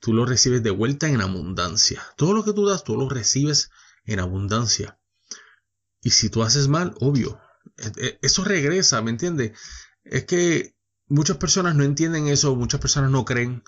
tú 0.00 0.12
lo 0.12 0.26
recibes 0.26 0.62
de 0.62 0.70
vuelta 0.70 1.08
en 1.08 1.20
abundancia. 1.20 2.02
Todo 2.16 2.32
lo 2.32 2.44
que 2.44 2.52
tú 2.52 2.66
das, 2.66 2.84
tú 2.84 2.96
lo 2.96 3.08
recibes 3.08 3.70
en 4.04 4.20
abundancia. 4.20 4.98
Y 6.00 6.10
si 6.10 6.30
tú 6.30 6.42
haces 6.42 6.68
mal, 6.68 6.94
obvio, 7.00 7.40
e, 7.76 7.92
e, 7.96 8.18
eso 8.22 8.44
regresa, 8.44 9.02
¿me 9.02 9.10
entiendes? 9.10 9.58
Es 10.04 10.24
que 10.24 10.76
muchas 11.08 11.36
personas 11.36 11.74
no 11.74 11.84
entienden 11.84 12.28
eso, 12.28 12.54
muchas 12.56 12.80
personas 12.80 13.10
no 13.10 13.24
creen 13.24 13.62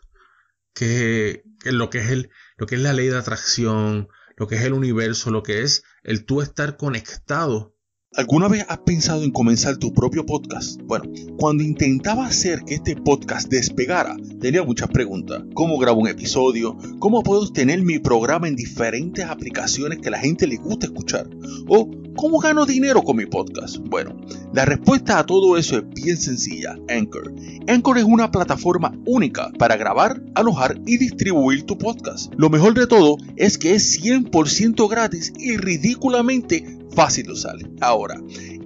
que, 0.74 1.42
lo 1.64 1.90
que 1.90 1.98
es 1.98 2.10
el, 2.10 2.30
lo 2.56 2.66
que 2.66 2.76
es 2.76 2.80
la 2.80 2.92
ley 2.92 3.08
de 3.08 3.18
atracción, 3.18 4.08
lo 4.36 4.46
que 4.46 4.56
es 4.56 4.62
el 4.62 4.72
universo, 4.72 5.30
lo 5.30 5.42
que 5.42 5.62
es 5.62 5.82
el 6.02 6.24
tú 6.24 6.42
estar 6.42 6.76
conectado. 6.76 7.74
¿Alguna 8.18 8.48
vez 8.48 8.66
has 8.68 8.78
pensado 8.78 9.22
en 9.22 9.30
comenzar 9.30 9.76
tu 9.76 9.94
propio 9.94 10.26
podcast? 10.26 10.80
Bueno, 10.82 11.04
cuando 11.38 11.62
intentaba 11.62 12.26
hacer 12.26 12.64
que 12.64 12.74
este 12.74 12.96
podcast 12.96 13.48
despegara, 13.48 14.16
tenía 14.40 14.64
muchas 14.64 14.88
preguntas. 14.88 15.44
¿Cómo 15.54 15.78
grabo 15.78 16.00
un 16.00 16.08
episodio? 16.08 16.76
¿Cómo 16.98 17.22
puedo 17.22 17.48
tener 17.52 17.80
mi 17.82 18.00
programa 18.00 18.48
en 18.48 18.56
diferentes 18.56 19.24
aplicaciones 19.24 20.00
que 20.00 20.10
la 20.10 20.18
gente 20.18 20.48
le 20.48 20.56
gusta 20.56 20.86
escuchar? 20.86 21.30
¿O 21.68 21.88
cómo 22.16 22.40
gano 22.40 22.66
dinero 22.66 23.04
con 23.04 23.18
mi 23.18 23.26
podcast? 23.26 23.76
Bueno, 23.88 24.16
la 24.52 24.64
respuesta 24.64 25.20
a 25.20 25.24
todo 25.24 25.56
eso 25.56 25.78
es 25.78 25.88
bien 25.90 26.16
sencilla, 26.16 26.76
Anchor. 26.88 27.32
Anchor 27.68 27.98
es 27.98 28.04
una 28.04 28.32
plataforma 28.32 28.98
única 29.06 29.52
para 29.60 29.76
grabar, 29.76 30.20
alojar 30.34 30.80
y 30.86 30.96
distribuir 30.96 31.62
tu 31.62 31.78
podcast. 31.78 32.34
Lo 32.36 32.50
mejor 32.50 32.74
de 32.74 32.88
todo 32.88 33.16
es 33.36 33.58
que 33.58 33.76
es 33.76 34.02
100% 34.02 34.90
gratis 34.90 35.32
y 35.38 35.56
ridículamente 35.56 36.77
fácil 36.94 37.26
de 37.26 37.32
usar. 37.32 37.56
Ahora, 37.80 38.20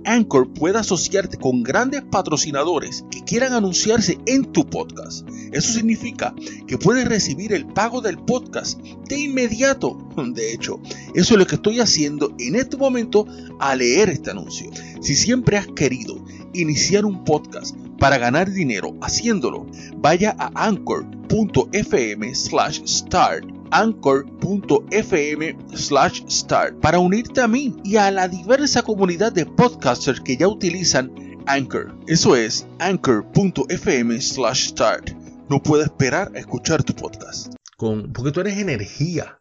Anchor 0.04 0.52
puede 0.52 0.78
asociarte 0.78 1.36
con 1.36 1.62
grandes 1.62 2.02
patrocinadores 2.02 3.04
que 3.10 3.22
quieran 3.22 3.52
anunciarse 3.52 4.18
en 4.26 4.44
tu 4.44 4.66
podcast. 4.66 5.28
Eso 5.52 5.72
significa 5.72 6.34
que 6.66 6.78
puedes 6.78 7.06
recibir 7.06 7.52
el 7.52 7.66
pago 7.66 8.00
del 8.00 8.18
podcast 8.18 8.80
de 9.08 9.20
inmediato. 9.20 9.96
De 10.34 10.52
hecho, 10.52 10.80
eso 11.14 11.34
es 11.34 11.38
lo 11.38 11.46
que 11.46 11.56
estoy 11.56 11.80
haciendo 11.80 12.34
en 12.38 12.56
este 12.56 12.76
momento 12.76 13.26
al 13.60 13.78
leer 13.78 14.08
este 14.08 14.30
anuncio. 14.30 14.70
Si 15.00 15.14
siempre 15.14 15.56
has 15.56 15.66
querido 15.68 16.24
iniciar 16.54 17.04
un 17.04 17.24
podcast 17.24 17.76
para 17.98 18.18
ganar 18.18 18.50
dinero 18.50 18.94
haciéndolo, 19.00 19.66
vaya 19.96 20.34
a 20.38 20.66
anchor.fm 20.66 22.34
slash 22.34 22.80
start 22.86 23.51
anchor.fm 23.72 25.56
slash 25.74 26.22
start 26.28 26.80
para 26.80 26.98
unirte 26.98 27.40
a 27.40 27.48
mí 27.48 27.76
y 27.82 27.96
a 27.96 28.10
la 28.10 28.28
diversa 28.28 28.82
comunidad 28.82 29.32
de 29.32 29.46
podcasters 29.46 30.20
que 30.20 30.36
ya 30.36 30.46
utilizan 30.46 31.12
Anchor. 31.46 31.94
Eso 32.06 32.36
es 32.36 32.66
anchor.fm 32.78 34.20
slash 34.20 34.68
start. 34.68 35.10
No 35.48 35.62
puedo 35.62 35.82
esperar 35.82 36.32
a 36.34 36.38
escuchar 36.38 36.82
tu 36.82 36.94
podcast. 36.94 37.52
Con, 37.76 38.12
porque 38.12 38.30
tú 38.30 38.40
eres 38.40 38.58
energía. 38.58 39.40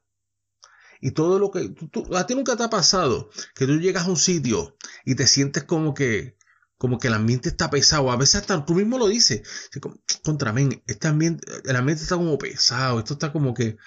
Y 1.00 1.12
todo 1.12 1.40
lo 1.40 1.52
que... 1.52 1.74
a 2.16 2.26
ti 2.26 2.36
nunca 2.36 2.56
te 2.56 2.64
ha 2.64 2.70
pasado 2.70 3.30
que 3.56 3.66
tú 3.66 3.80
llegas 3.80 4.06
a 4.06 4.10
un 4.10 4.18
sitio 4.18 4.76
y 5.06 5.16
te 5.16 5.28
sientes 5.28 5.64
como 5.64 5.94
que 5.94 6.36
como 6.78 6.98
que 6.98 7.10
el 7.10 7.14
ambiente 7.14 7.50
está 7.50 7.70
pesado. 7.70 8.12
A 8.12 8.18
veces 8.18 8.42
hasta 8.42 8.66
tú 8.66 8.74
mismo 8.74 8.98
lo 8.98 9.08
dices. 9.08 9.44
Contra 10.24 10.52
mí, 10.52 10.82
este 10.88 11.08
ambiente, 11.08 11.46
el 11.64 11.76
ambiente 11.76 12.02
está 12.02 12.16
como 12.16 12.40
pesado. 12.40 12.98
Esto 12.98 13.14
está 13.14 13.32
como 13.32 13.54
que 13.54 13.78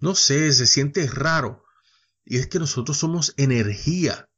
no 0.00 0.14
sé, 0.14 0.52
se 0.52 0.66
siente 0.66 1.06
raro. 1.06 1.64
Y 2.24 2.38
es 2.38 2.46
que 2.46 2.58
nosotros 2.58 2.98
somos 2.98 3.34
energía. 3.36 4.28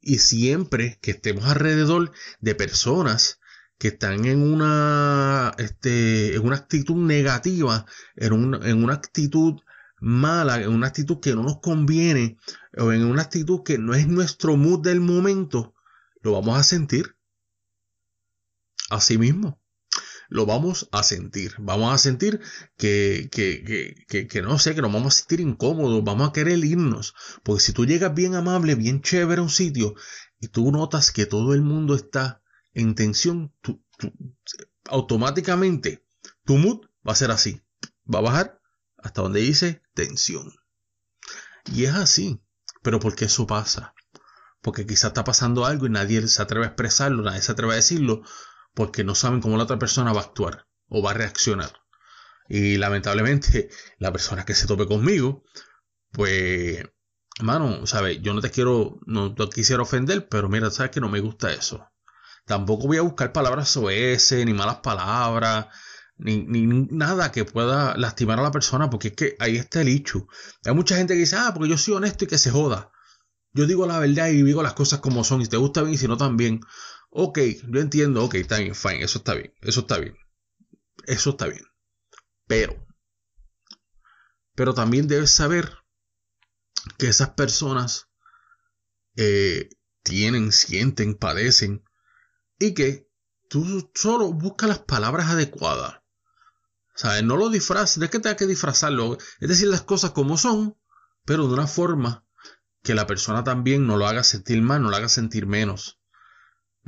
Y 0.00 0.18
siempre 0.18 0.98
que 1.02 1.12
estemos 1.12 1.44
alrededor 1.44 2.12
de 2.40 2.54
personas 2.54 3.40
que 3.78 3.88
están 3.88 4.24
en 4.24 4.42
una, 4.42 5.54
este, 5.58 6.34
en 6.34 6.44
una 6.44 6.56
actitud 6.56 6.96
negativa, 6.96 7.86
en, 8.16 8.54
en 8.54 8.84
una 8.84 8.94
actitud 8.94 9.60
mala, 10.00 10.60
en 10.60 10.70
una 10.70 10.88
actitud 10.88 11.20
que 11.20 11.34
no 11.34 11.42
nos 11.42 11.60
conviene, 11.60 12.38
o 12.76 12.92
en 12.92 13.04
una 13.04 13.22
actitud 13.22 13.62
que 13.62 13.78
no 13.78 13.94
es 13.94 14.08
nuestro 14.08 14.56
mood 14.56 14.80
del 14.80 15.00
momento, 15.00 15.74
lo 16.22 16.32
vamos 16.32 16.58
a 16.58 16.64
sentir. 16.64 17.16
Así 18.90 19.18
mismo 19.18 19.60
lo 20.28 20.46
vamos 20.46 20.88
a 20.92 21.02
sentir. 21.02 21.54
Vamos 21.58 21.92
a 21.92 21.98
sentir 21.98 22.40
que, 22.76 23.28
que, 23.32 24.04
que, 24.06 24.26
que, 24.26 24.42
no 24.42 24.58
sé, 24.58 24.74
que 24.74 24.82
nos 24.82 24.92
vamos 24.92 25.14
a 25.14 25.18
sentir 25.18 25.40
incómodos, 25.40 26.04
vamos 26.04 26.28
a 26.28 26.32
querer 26.32 26.58
irnos. 26.64 27.14
Porque 27.42 27.62
si 27.62 27.72
tú 27.72 27.86
llegas 27.86 28.14
bien 28.14 28.34
amable, 28.34 28.74
bien 28.74 29.02
chévere 29.02 29.40
a 29.40 29.44
un 29.44 29.50
sitio 29.50 29.94
y 30.40 30.48
tú 30.48 30.70
notas 30.70 31.10
que 31.10 31.26
todo 31.26 31.54
el 31.54 31.62
mundo 31.62 31.94
está 31.94 32.42
en 32.74 32.94
tensión, 32.94 33.52
automáticamente 34.84 36.04
tu 36.44 36.56
mood 36.56 36.86
va 37.06 37.12
a 37.12 37.16
ser 37.16 37.30
así. 37.30 37.62
Va 38.12 38.20
a 38.20 38.22
bajar 38.22 38.60
hasta 38.98 39.22
donde 39.22 39.40
dice 39.40 39.82
tensión. 39.94 40.52
Y 41.72 41.84
es 41.84 41.94
así. 41.94 42.40
Pero 42.82 43.00
¿por 43.00 43.14
qué 43.16 43.24
eso 43.24 43.46
pasa? 43.46 43.94
Porque 44.60 44.86
quizá 44.86 45.08
está 45.08 45.24
pasando 45.24 45.64
algo 45.66 45.86
y 45.86 45.90
nadie 45.90 46.26
se 46.28 46.42
atreve 46.42 46.66
a 46.66 46.68
expresarlo, 46.68 47.22
nadie 47.22 47.42
se 47.42 47.52
atreve 47.52 47.72
a 47.72 47.76
decirlo, 47.76 48.22
porque 48.78 49.02
no 49.02 49.16
saben 49.16 49.40
cómo 49.40 49.56
la 49.56 49.64
otra 49.64 49.80
persona 49.80 50.12
va 50.12 50.20
a 50.20 50.24
actuar 50.26 50.68
o 50.88 51.02
va 51.02 51.10
a 51.10 51.14
reaccionar. 51.14 51.72
Y 52.48 52.76
lamentablemente, 52.76 53.70
la 53.98 54.12
persona 54.12 54.44
que 54.44 54.54
se 54.54 54.68
tope 54.68 54.86
conmigo, 54.86 55.42
pues, 56.12 56.84
mano, 57.40 57.88
¿sabes? 57.88 58.22
Yo 58.22 58.34
no 58.34 58.40
te 58.40 58.52
quiero, 58.52 59.00
no 59.04 59.34
te 59.34 59.48
quisiera 59.48 59.82
ofender, 59.82 60.28
pero 60.28 60.48
mira, 60.48 60.70
sabes 60.70 60.92
que 60.92 61.00
no 61.00 61.08
me 61.08 61.18
gusta 61.18 61.52
eso. 61.52 61.88
Tampoco 62.46 62.86
voy 62.86 62.98
a 62.98 63.02
buscar 63.02 63.32
palabras 63.32 63.76
ese 63.90 64.44
ni 64.44 64.54
malas 64.54 64.76
palabras, 64.76 65.66
ni, 66.16 66.44
ni, 66.44 66.64
nada 66.92 67.32
que 67.32 67.44
pueda 67.44 67.96
lastimar 67.96 68.38
a 68.38 68.42
la 68.42 68.52
persona, 68.52 68.88
porque 68.90 69.08
es 69.08 69.14
que 69.14 69.36
ahí 69.40 69.56
está 69.56 69.80
el 69.80 69.88
hecho. 69.88 70.28
Hay 70.64 70.74
mucha 70.74 70.96
gente 70.96 71.14
que 71.14 71.20
dice, 71.20 71.34
ah, 71.34 71.50
porque 71.52 71.68
yo 71.68 71.78
soy 71.78 71.94
honesto 71.94 72.26
y 72.26 72.28
que 72.28 72.38
se 72.38 72.52
joda. 72.52 72.92
Yo 73.52 73.66
digo 73.66 73.86
la 73.88 73.98
verdad 73.98 74.28
y 74.28 74.42
digo 74.44 74.62
las 74.62 74.74
cosas 74.74 75.00
como 75.00 75.24
son, 75.24 75.42
y 75.42 75.48
te 75.48 75.56
gusta 75.56 75.82
bien 75.82 75.94
y 75.94 75.98
si 75.98 76.06
no 76.06 76.16
también. 76.16 76.60
Ok, 77.10 77.38
yo 77.68 77.80
entiendo, 77.80 78.24
ok, 78.24 78.34
está 78.34 78.58
bien, 78.58 78.74
fine, 78.74 79.02
eso 79.02 79.18
está 79.18 79.34
bien, 79.34 79.52
eso 79.62 79.80
está 79.80 79.98
bien. 79.98 80.16
Eso 81.06 81.30
está 81.30 81.46
bien. 81.46 81.64
Pero, 82.46 82.86
pero 84.54 84.74
también 84.74 85.08
debes 85.08 85.30
saber 85.30 85.78
que 86.98 87.08
esas 87.08 87.30
personas 87.30 88.08
eh, 89.16 89.70
tienen, 90.02 90.52
sienten, 90.52 91.14
padecen 91.14 91.84
y 92.58 92.74
que 92.74 93.10
tú 93.48 93.90
solo 93.94 94.32
buscas 94.32 94.68
las 94.68 94.78
palabras 94.80 95.30
adecuadas. 95.30 96.02
¿Sabes? 96.94 97.22
No 97.22 97.36
lo 97.36 97.48
disfraces, 97.48 97.98
no 97.98 98.04
es 98.04 98.10
que 98.10 98.18
tengas 98.18 98.38
que 98.38 98.46
disfrazarlo, 98.46 99.18
es 99.40 99.48
decir, 99.48 99.68
las 99.68 99.82
cosas 99.82 100.10
como 100.10 100.36
son, 100.36 100.76
pero 101.24 101.46
de 101.46 101.54
una 101.54 101.68
forma 101.68 102.26
que 102.82 102.94
la 102.94 103.06
persona 103.06 103.44
también 103.44 103.86
no 103.86 103.96
lo 103.96 104.06
haga 104.06 104.24
sentir 104.24 104.60
mal, 104.62 104.82
no 104.82 104.90
lo 104.90 104.96
haga 104.96 105.08
sentir 105.08 105.46
menos. 105.46 105.97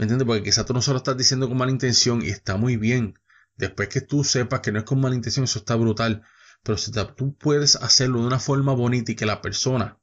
¿Me 0.00 0.04
entiendes? 0.04 0.26
Porque 0.26 0.45
quizás 0.45 0.64
tú 0.64 0.73
no 0.73 0.80
solo 0.80 0.97
estás 0.97 1.19
diciendo 1.19 1.47
con 1.47 1.59
mala 1.59 1.73
intención 1.73 2.23
y 2.23 2.30
está 2.30 2.57
muy 2.57 2.78
bien. 2.78 3.19
Después 3.59 3.90
que 3.90 4.00
tú 4.00 4.25
sepas 4.25 4.61
que 4.61 4.73
no 4.73 4.78
es 4.78 4.87
con 4.87 4.99
mala 4.99 5.14
intención, 5.14 5.45
eso 5.45 5.59
está 5.59 5.76
brutal. 5.76 6.23
Pero 6.62 6.78
si 6.78 6.90
tú 6.90 7.37
puedes 7.37 7.76
hacerlo 7.76 8.21
de 8.21 8.26
una 8.28 8.38
forma 8.38 8.73
bonita 8.73 9.12
y 9.12 9.14
que 9.14 9.26
la 9.26 9.42
persona, 9.42 10.00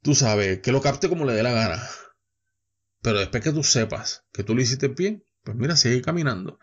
tú 0.00 0.14
sabes, 0.14 0.60
que 0.60 0.72
lo 0.72 0.80
capte 0.80 1.10
como 1.10 1.26
le 1.26 1.34
dé 1.34 1.42
la 1.42 1.52
gana. 1.52 1.86
Pero 3.02 3.18
después 3.18 3.44
que 3.44 3.52
tú 3.52 3.62
sepas 3.62 4.24
que 4.32 4.42
tú 4.42 4.54
lo 4.54 4.62
hiciste 4.62 4.88
bien, 4.88 5.22
pues 5.42 5.54
mira, 5.54 5.76
sigue 5.76 6.00
caminando. 6.00 6.58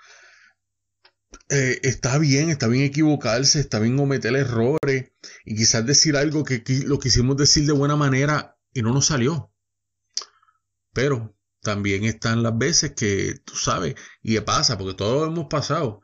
Eh, 1.50 1.80
está 1.84 2.18
bien, 2.18 2.50
está 2.50 2.68
bien 2.68 2.86
equivocarse, 2.86 3.60
está 3.60 3.78
bien 3.78 3.98
cometer 3.98 4.36
errores 4.36 5.12
y 5.46 5.56
quizás 5.56 5.86
decir 5.86 6.18
algo 6.18 6.44
que, 6.44 6.64
lo 6.88 6.98
quisimos 6.98 7.38
decir 7.38 7.68
de 7.68 7.74
buena 7.74 7.96
manera 7.96 8.58
y 8.74 8.82
no 8.82 8.94
nos 8.94 9.06
salió. 9.06 9.54
Pero 10.92 11.38
también 11.63 12.03
están 12.03 12.43
las 12.43 12.58
veces 12.58 12.93
que 12.96 13.36
tú 13.46 13.55
sabes, 13.55 13.96
y 14.22 14.39
pasa, 14.41 14.77
porque 14.77 14.93
todos 14.93 15.27
hemos 15.27 15.48
pasado, 15.48 16.01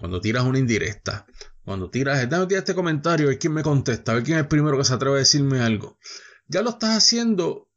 cuando 0.00 0.20
tiras 0.20 0.44
una 0.44 0.58
indirecta, 0.58 1.26
cuando 1.64 1.90
tiras, 1.90 2.28
dame 2.28 2.54
este 2.54 2.74
comentario, 2.74 3.26
a 3.26 3.30
ver 3.30 3.38
quién 3.38 3.52
me 3.52 3.62
contesta, 3.62 4.12
a 4.12 4.14
ver 4.16 4.24
quién 4.24 4.38
es 4.38 4.42
el 4.42 4.48
primero 4.48 4.78
que 4.78 4.84
se 4.84 4.94
atreve 4.94 5.16
a 5.16 5.18
decirme 5.18 5.60
algo. 5.60 5.98
Ya 6.48 6.62
lo 6.62 6.70
estás 6.70 6.96
haciendo 6.96 7.68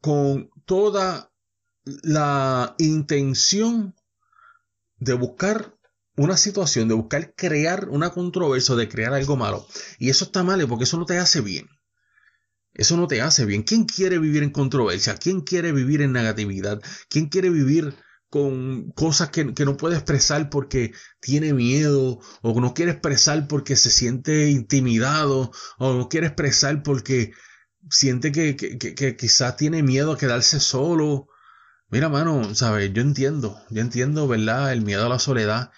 con 0.00 0.50
toda 0.64 1.32
la 1.84 2.74
intención 2.78 3.94
de 4.98 5.14
buscar 5.14 5.76
una 6.16 6.36
situación, 6.36 6.88
de 6.88 6.94
buscar 6.94 7.34
crear 7.34 7.88
una 7.88 8.10
controversia, 8.10 8.74
de 8.74 8.88
crear 8.88 9.14
algo 9.14 9.36
malo. 9.36 9.66
Y 9.98 10.10
eso 10.10 10.26
está 10.26 10.42
mal, 10.42 10.66
porque 10.68 10.84
eso 10.84 10.98
no 10.98 11.06
te 11.06 11.18
hace 11.18 11.40
bien. 11.40 11.68
Eso 12.74 12.96
no 12.96 13.06
te 13.06 13.22
hace 13.22 13.44
bien. 13.44 13.62
¿Quién 13.62 13.84
quiere 13.84 14.18
vivir 14.18 14.42
en 14.42 14.50
controversia? 14.50 15.14
¿Quién 15.16 15.42
quiere 15.42 15.72
vivir 15.72 16.02
en 16.02 16.12
negatividad? 16.12 16.80
¿Quién 17.08 17.28
quiere 17.28 17.50
vivir 17.50 17.94
con 18.28 18.90
cosas 18.90 19.30
que, 19.30 19.44
no 19.44 19.76
puede 19.76 19.94
expresar 19.94 20.50
porque 20.50 20.92
tiene 21.20 21.54
miedo 21.54 22.18
o 22.42 22.60
no 22.60 22.74
quiere 22.74 22.90
expresar 22.90 23.46
porque 23.46 23.76
se 23.76 23.90
siente 23.90 24.50
intimidado 24.50 25.52
o 25.78 25.94
no 25.94 26.08
quiere 26.08 26.26
expresar 26.26 26.82
porque 26.82 27.32
siente 27.90 28.32
que, 28.32 29.16
quizás 29.16 29.56
tiene 29.56 29.84
miedo 29.84 30.10
a 30.10 30.18
quedarse 30.18 30.58
solo? 30.58 31.28
Mira, 31.90 32.08
mano, 32.08 32.56
¿sabes? 32.56 32.92
Yo 32.92 33.02
entiendo, 33.02 33.56
yo 33.70 33.80
entiendo, 33.80 34.26
¿verdad? 34.26 34.72
El 34.72 34.82
miedo 34.82 35.06
a 35.06 35.08
la 35.08 35.20
soledad 35.20 35.70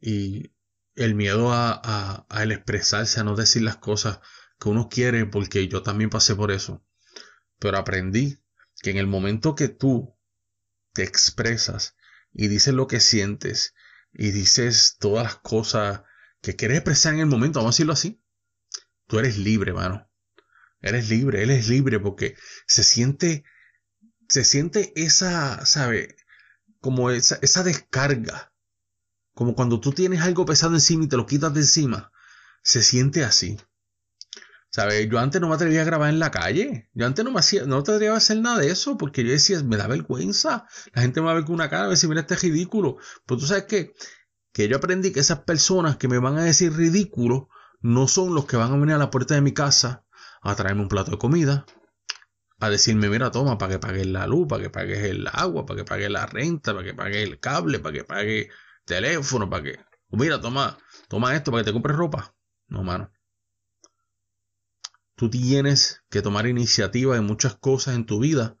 y 0.00 0.54
el 0.94 1.14
miedo 1.14 1.52
a, 1.52 2.24
a 2.26 2.42
el 2.42 2.52
expresarse, 2.52 3.20
a 3.20 3.24
no 3.24 3.36
decir 3.36 3.60
las 3.60 3.76
cosas 3.76 4.20
que 4.58 4.68
uno 4.68 4.88
quiere, 4.88 5.26
porque 5.26 5.68
yo 5.68 5.82
también 5.82 6.10
pasé 6.10 6.34
por 6.34 6.50
eso. 6.50 6.84
Pero 7.58 7.78
aprendí 7.78 8.38
que 8.82 8.90
en 8.90 8.98
el 8.98 9.06
momento 9.06 9.54
que 9.54 9.68
tú 9.68 10.16
te 10.92 11.02
expresas 11.02 11.96
y 12.32 12.48
dices 12.48 12.74
lo 12.74 12.86
que 12.86 13.00
sientes 13.00 13.74
y 14.12 14.30
dices 14.30 14.96
todas 14.98 15.24
las 15.24 15.36
cosas 15.36 16.02
que 16.40 16.56
quieres 16.56 16.78
expresar 16.78 17.14
en 17.14 17.20
el 17.20 17.26
momento, 17.26 17.58
vamos 17.58 17.74
a 17.74 17.76
decirlo 17.76 17.92
así, 17.92 18.22
tú 19.06 19.18
eres 19.18 19.38
libre, 19.38 19.72
mano. 19.72 20.08
Eres 20.80 21.08
libre, 21.08 21.42
él 21.42 21.50
es 21.50 21.68
libre 21.68 21.98
porque 21.98 22.36
se 22.66 22.84
siente, 22.84 23.44
se 24.28 24.44
siente 24.44 24.92
esa, 24.94 25.66
¿sabe? 25.66 26.16
Como 26.80 27.10
esa, 27.10 27.38
esa 27.42 27.64
descarga. 27.64 28.52
Como 29.34 29.54
cuando 29.54 29.80
tú 29.80 29.92
tienes 29.92 30.20
algo 30.20 30.46
pesado 30.46 30.74
encima 30.74 31.04
y 31.04 31.08
te 31.08 31.16
lo 31.16 31.26
quitas 31.26 31.52
de 31.54 31.60
encima. 31.60 32.12
Se 32.62 32.82
siente 32.82 33.24
así. 33.24 33.58
¿Sabes? 34.70 35.08
Yo 35.08 35.18
antes 35.18 35.40
no 35.40 35.48
me 35.48 35.54
atrevía 35.54 35.82
a 35.82 35.84
grabar 35.84 36.10
en 36.10 36.18
la 36.18 36.30
calle. 36.30 36.90
Yo 36.92 37.06
antes 37.06 37.24
no 37.24 37.30
me 37.30 37.40
hacía, 37.40 37.64
no 37.64 37.78
atrevía 37.78 38.12
a 38.12 38.16
hacer 38.16 38.38
nada 38.38 38.58
de 38.58 38.70
eso 38.70 38.98
porque 38.98 39.24
yo 39.24 39.30
decía, 39.30 39.62
me 39.62 39.76
da 39.76 39.86
vergüenza. 39.86 40.66
La 40.92 41.02
gente 41.02 41.20
me 41.20 41.26
va 41.26 41.32
a 41.32 41.36
ver 41.36 41.44
con 41.44 41.54
una 41.54 41.70
cara, 41.70 41.84
a 41.84 41.88
ver 41.88 41.96
si 41.96 42.06
mira 42.06 42.20
este 42.20 42.36
ridículo. 42.36 42.98
Pues 43.26 43.40
tú 43.40 43.46
sabes 43.46 43.64
qué? 43.64 43.94
Que 44.52 44.68
yo 44.68 44.76
aprendí 44.76 45.12
que 45.12 45.20
esas 45.20 45.40
personas 45.40 45.96
que 45.96 46.08
me 46.08 46.18
van 46.18 46.36
a 46.36 46.44
decir 46.44 46.72
ridículo 46.72 47.48
no 47.80 48.08
son 48.08 48.34
los 48.34 48.46
que 48.46 48.56
van 48.56 48.72
a 48.72 48.76
venir 48.76 48.94
a 48.94 48.98
la 48.98 49.10
puerta 49.10 49.34
de 49.34 49.40
mi 49.40 49.52
casa 49.52 50.04
a 50.42 50.54
traerme 50.54 50.82
un 50.82 50.88
plato 50.88 51.12
de 51.12 51.18
comida, 51.18 51.64
a 52.60 52.70
decirme, 52.70 53.08
mira, 53.08 53.30
toma, 53.30 53.58
para 53.58 53.72
que 53.72 53.78
pagues 53.78 54.06
la 54.06 54.26
luz, 54.26 54.46
para 54.48 54.62
que 54.62 54.70
pagues 54.70 55.04
el 55.04 55.28
agua, 55.32 55.64
para 55.64 55.78
que 55.78 55.84
pagues 55.84 56.10
la 56.10 56.26
renta, 56.26 56.72
para 56.72 56.84
que 56.84 56.94
pagues 56.94 57.28
el 57.28 57.38
cable, 57.40 57.78
para 57.78 57.94
que 57.94 58.04
pagues 58.04 58.48
teléfono, 58.84 59.48
para 59.48 59.62
que, 59.62 59.78
mira, 60.10 60.40
toma, 60.40 60.78
toma 61.08 61.34
esto 61.34 61.50
para 61.50 61.62
que 61.62 61.70
te 61.70 61.72
compres 61.72 61.96
ropa. 61.96 62.34
No, 62.66 62.82
mano. 62.82 63.10
Tú 65.18 65.28
tienes 65.28 66.04
que 66.10 66.22
tomar 66.22 66.46
iniciativa 66.46 67.16
en 67.16 67.24
muchas 67.24 67.56
cosas 67.56 67.96
en 67.96 68.06
tu 68.06 68.20
vida 68.20 68.56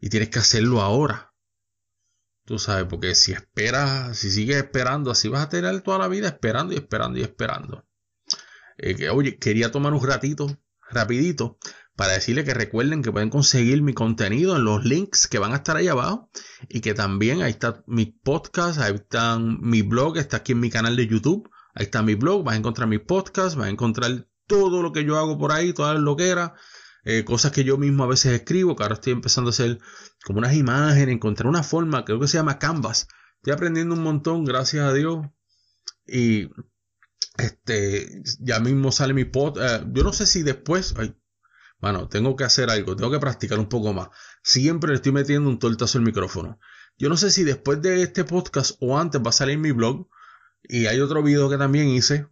y 0.00 0.08
tienes 0.08 0.30
que 0.30 0.40
hacerlo 0.40 0.80
ahora. 0.80 1.32
Tú 2.44 2.58
sabes, 2.58 2.86
porque 2.90 3.14
si 3.14 3.30
esperas, 3.30 4.18
si 4.18 4.32
sigues 4.32 4.56
esperando, 4.56 5.12
así 5.12 5.28
vas 5.28 5.44
a 5.44 5.48
tener 5.48 5.80
toda 5.82 6.00
la 6.00 6.08
vida 6.08 6.26
esperando 6.26 6.74
y 6.74 6.78
esperando 6.78 7.20
y 7.20 7.22
esperando. 7.22 7.86
Eh, 8.78 9.10
oye, 9.10 9.38
quería 9.38 9.70
tomar 9.70 9.92
un 9.92 10.04
ratito, 10.04 10.60
rapidito, 10.90 11.56
para 11.94 12.14
decirle 12.14 12.42
que 12.42 12.52
recuerden 12.52 13.04
que 13.04 13.12
pueden 13.12 13.30
conseguir 13.30 13.80
mi 13.82 13.94
contenido 13.94 14.56
en 14.56 14.64
los 14.64 14.84
links 14.84 15.28
que 15.28 15.38
van 15.38 15.52
a 15.52 15.58
estar 15.58 15.76
ahí 15.76 15.86
abajo 15.86 16.30
y 16.68 16.80
que 16.80 16.94
también 16.94 17.42
ahí 17.42 17.52
está 17.52 17.84
mi 17.86 18.06
podcast, 18.06 18.80
ahí 18.80 18.94
está 18.96 19.38
mi 19.38 19.82
blog, 19.82 20.18
está 20.18 20.38
aquí 20.38 20.50
en 20.50 20.58
mi 20.58 20.68
canal 20.68 20.96
de 20.96 21.06
YouTube, 21.06 21.48
ahí 21.74 21.84
está 21.84 22.02
mi 22.02 22.16
blog, 22.16 22.42
vas 22.42 22.56
a 22.56 22.58
encontrar 22.58 22.88
mi 22.88 22.98
podcast, 22.98 23.54
vas 23.54 23.68
a 23.68 23.70
encontrar 23.70 24.26
todo 24.52 24.82
lo 24.82 24.92
que 24.92 25.04
yo 25.04 25.16
hago 25.16 25.38
por 25.38 25.50
ahí, 25.50 25.72
todas 25.72 25.94
las 25.94 26.02
loqueras, 26.02 26.52
eh, 27.04 27.24
cosas 27.24 27.52
que 27.52 27.64
yo 27.64 27.78
mismo 27.78 28.04
a 28.04 28.06
veces 28.06 28.32
escribo, 28.32 28.76
que 28.76 28.82
ahora 28.82 28.96
estoy 28.96 29.14
empezando 29.14 29.48
a 29.48 29.52
hacer 29.52 29.78
como 30.26 30.40
unas 30.40 30.54
imágenes, 30.54 31.14
encontrar 31.14 31.48
una 31.48 31.62
forma, 31.62 32.04
creo 32.04 32.20
que 32.20 32.28
se 32.28 32.36
llama 32.36 32.58
Canvas. 32.58 33.08
Estoy 33.36 33.54
aprendiendo 33.54 33.94
un 33.94 34.02
montón, 34.02 34.44
gracias 34.44 34.84
a 34.84 34.92
Dios. 34.92 35.24
Y 36.06 36.50
este, 37.38 38.22
ya 38.40 38.60
mismo 38.60 38.92
sale 38.92 39.14
mi 39.14 39.24
pod. 39.24 39.58
Eh, 39.58 39.86
yo 39.90 40.04
no 40.04 40.12
sé 40.12 40.26
si 40.26 40.42
después, 40.42 40.94
ay, 40.98 41.16
bueno, 41.80 42.08
tengo 42.08 42.36
que 42.36 42.44
hacer 42.44 42.68
algo, 42.68 42.94
tengo 42.94 43.10
que 43.10 43.20
practicar 43.20 43.58
un 43.58 43.70
poco 43.70 43.94
más. 43.94 44.10
Siempre 44.42 44.90
le 44.90 44.96
estoy 44.96 45.12
metiendo 45.12 45.48
un 45.48 45.58
tortazo 45.58 45.96
al 45.96 46.04
micrófono. 46.04 46.60
Yo 46.98 47.08
no 47.08 47.16
sé 47.16 47.30
si 47.30 47.42
después 47.42 47.80
de 47.80 48.02
este 48.02 48.24
podcast 48.24 48.76
o 48.80 48.98
antes 48.98 49.22
va 49.24 49.30
a 49.30 49.32
salir 49.32 49.56
mi 49.56 49.72
blog. 49.72 50.08
Y 50.62 50.86
hay 50.86 51.00
otro 51.00 51.22
video 51.22 51.48
que 51.48 51.56
también 51.56 51.88
hice 51.88 52.28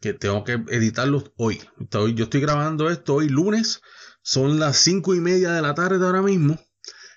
que 0.00 0.14
tengo 0.14 0.44
que 0.44 0.52
editarlo 0.68 1.32
hoy. 1.36 1.60
yo 1.90 2.24
estoy 2.24 2.40
grabando 2.40 2.88
esto 2.90 3.16
hoy 3.16 3.28
lunes, 3.28 3.82
son 4.22 4.58
las 4.60 4.76
cinco 4.76 5.14
y 5.14 5.20
media 5.20 5.52
de 5.52 5.62
la 5.62 5.74
tarde 5.74 6.04
ahora 6.04 6.22
mismo, 6.22 6.58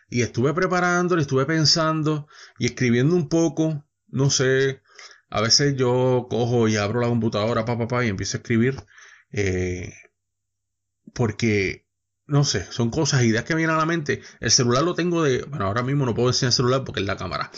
y 0.10 0.22
estuve 0.22 0.54
preparando, 0.54 1.18
estuve 1.18 1.46
pensando 1.46 2.28
y 2.60 2.66
escribiendo 2.66 3.16
un 3.16 3.30
poco, 3.30 3.86
no 4.08 4.30
sé, 4.30 4.82
a 5.30 5.42
veces 5.42 5.76
yo 5.78 6.28
cojo 6.30 6.68
y 6.68 6.76
abro 6.76 7.00
la 7.02 7.08
computadora, 7.08 7.66
pa, 7.66 7.88
pa, 7.88 8.06
y 8.06 8.10
empiezo 8.10 8.38
a 8.38 8.40
escribir, 8.40 8.84
eh, 9.32 9.94
porque, 11.14 11.88
no 12.26 12.44
sé, 12.44 12.66
son 12.72 12.90
cosas, 12.90 13.24
ideas 13.24 13.46
que 13.46 13.56
vienen 13.56 13.76
a 13.76 13.80
la 13.80 13.86
mente. 13.86 14.22
El 14.42 14.52
celular 14.52 14.84
lo 14.84 14.94
tengo 14.96 15.24
de, 15.24 15.44
bueno, 15.44 15.66
ahora 15.66 15.84
mismo 15.84 16.06
no 16.06 16.14
puedo 16.14 16.30
decir 16.30 16.48
el 16.48 16.54
celular 16.54 16.84
porque 16.84 17.00
es 17.00 17.06
la 17.06 17.18
cámara, 17.18 17.52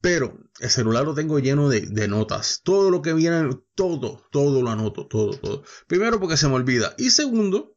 pero 0.00 0.38
el 0.60 0.70
celular 0.70 1.04
lo 1.04 1.14
tengo 1.14 1.38
lleno 1.38 1.68
de, 1.68 2.08
notas. 2.08 2.60
Todo 2.62 2.90
lo 2.90 3.02
que 3.02 3.14
viene, 3.14 3.50
todo, 3.74 4.22
todo 4.30 4.62
lo 4.62 4.70
anoto, 4.70 5.06
todo, 5.06 5.36
todo. 5.38 5.64
Primero 5.86 6.20
porque 6.20 6.36
se 6.36 6.48
me 6.48 6.54
olvida. 6.54 6.94
Y 6.98 7.10
segundo, 7.10 7.76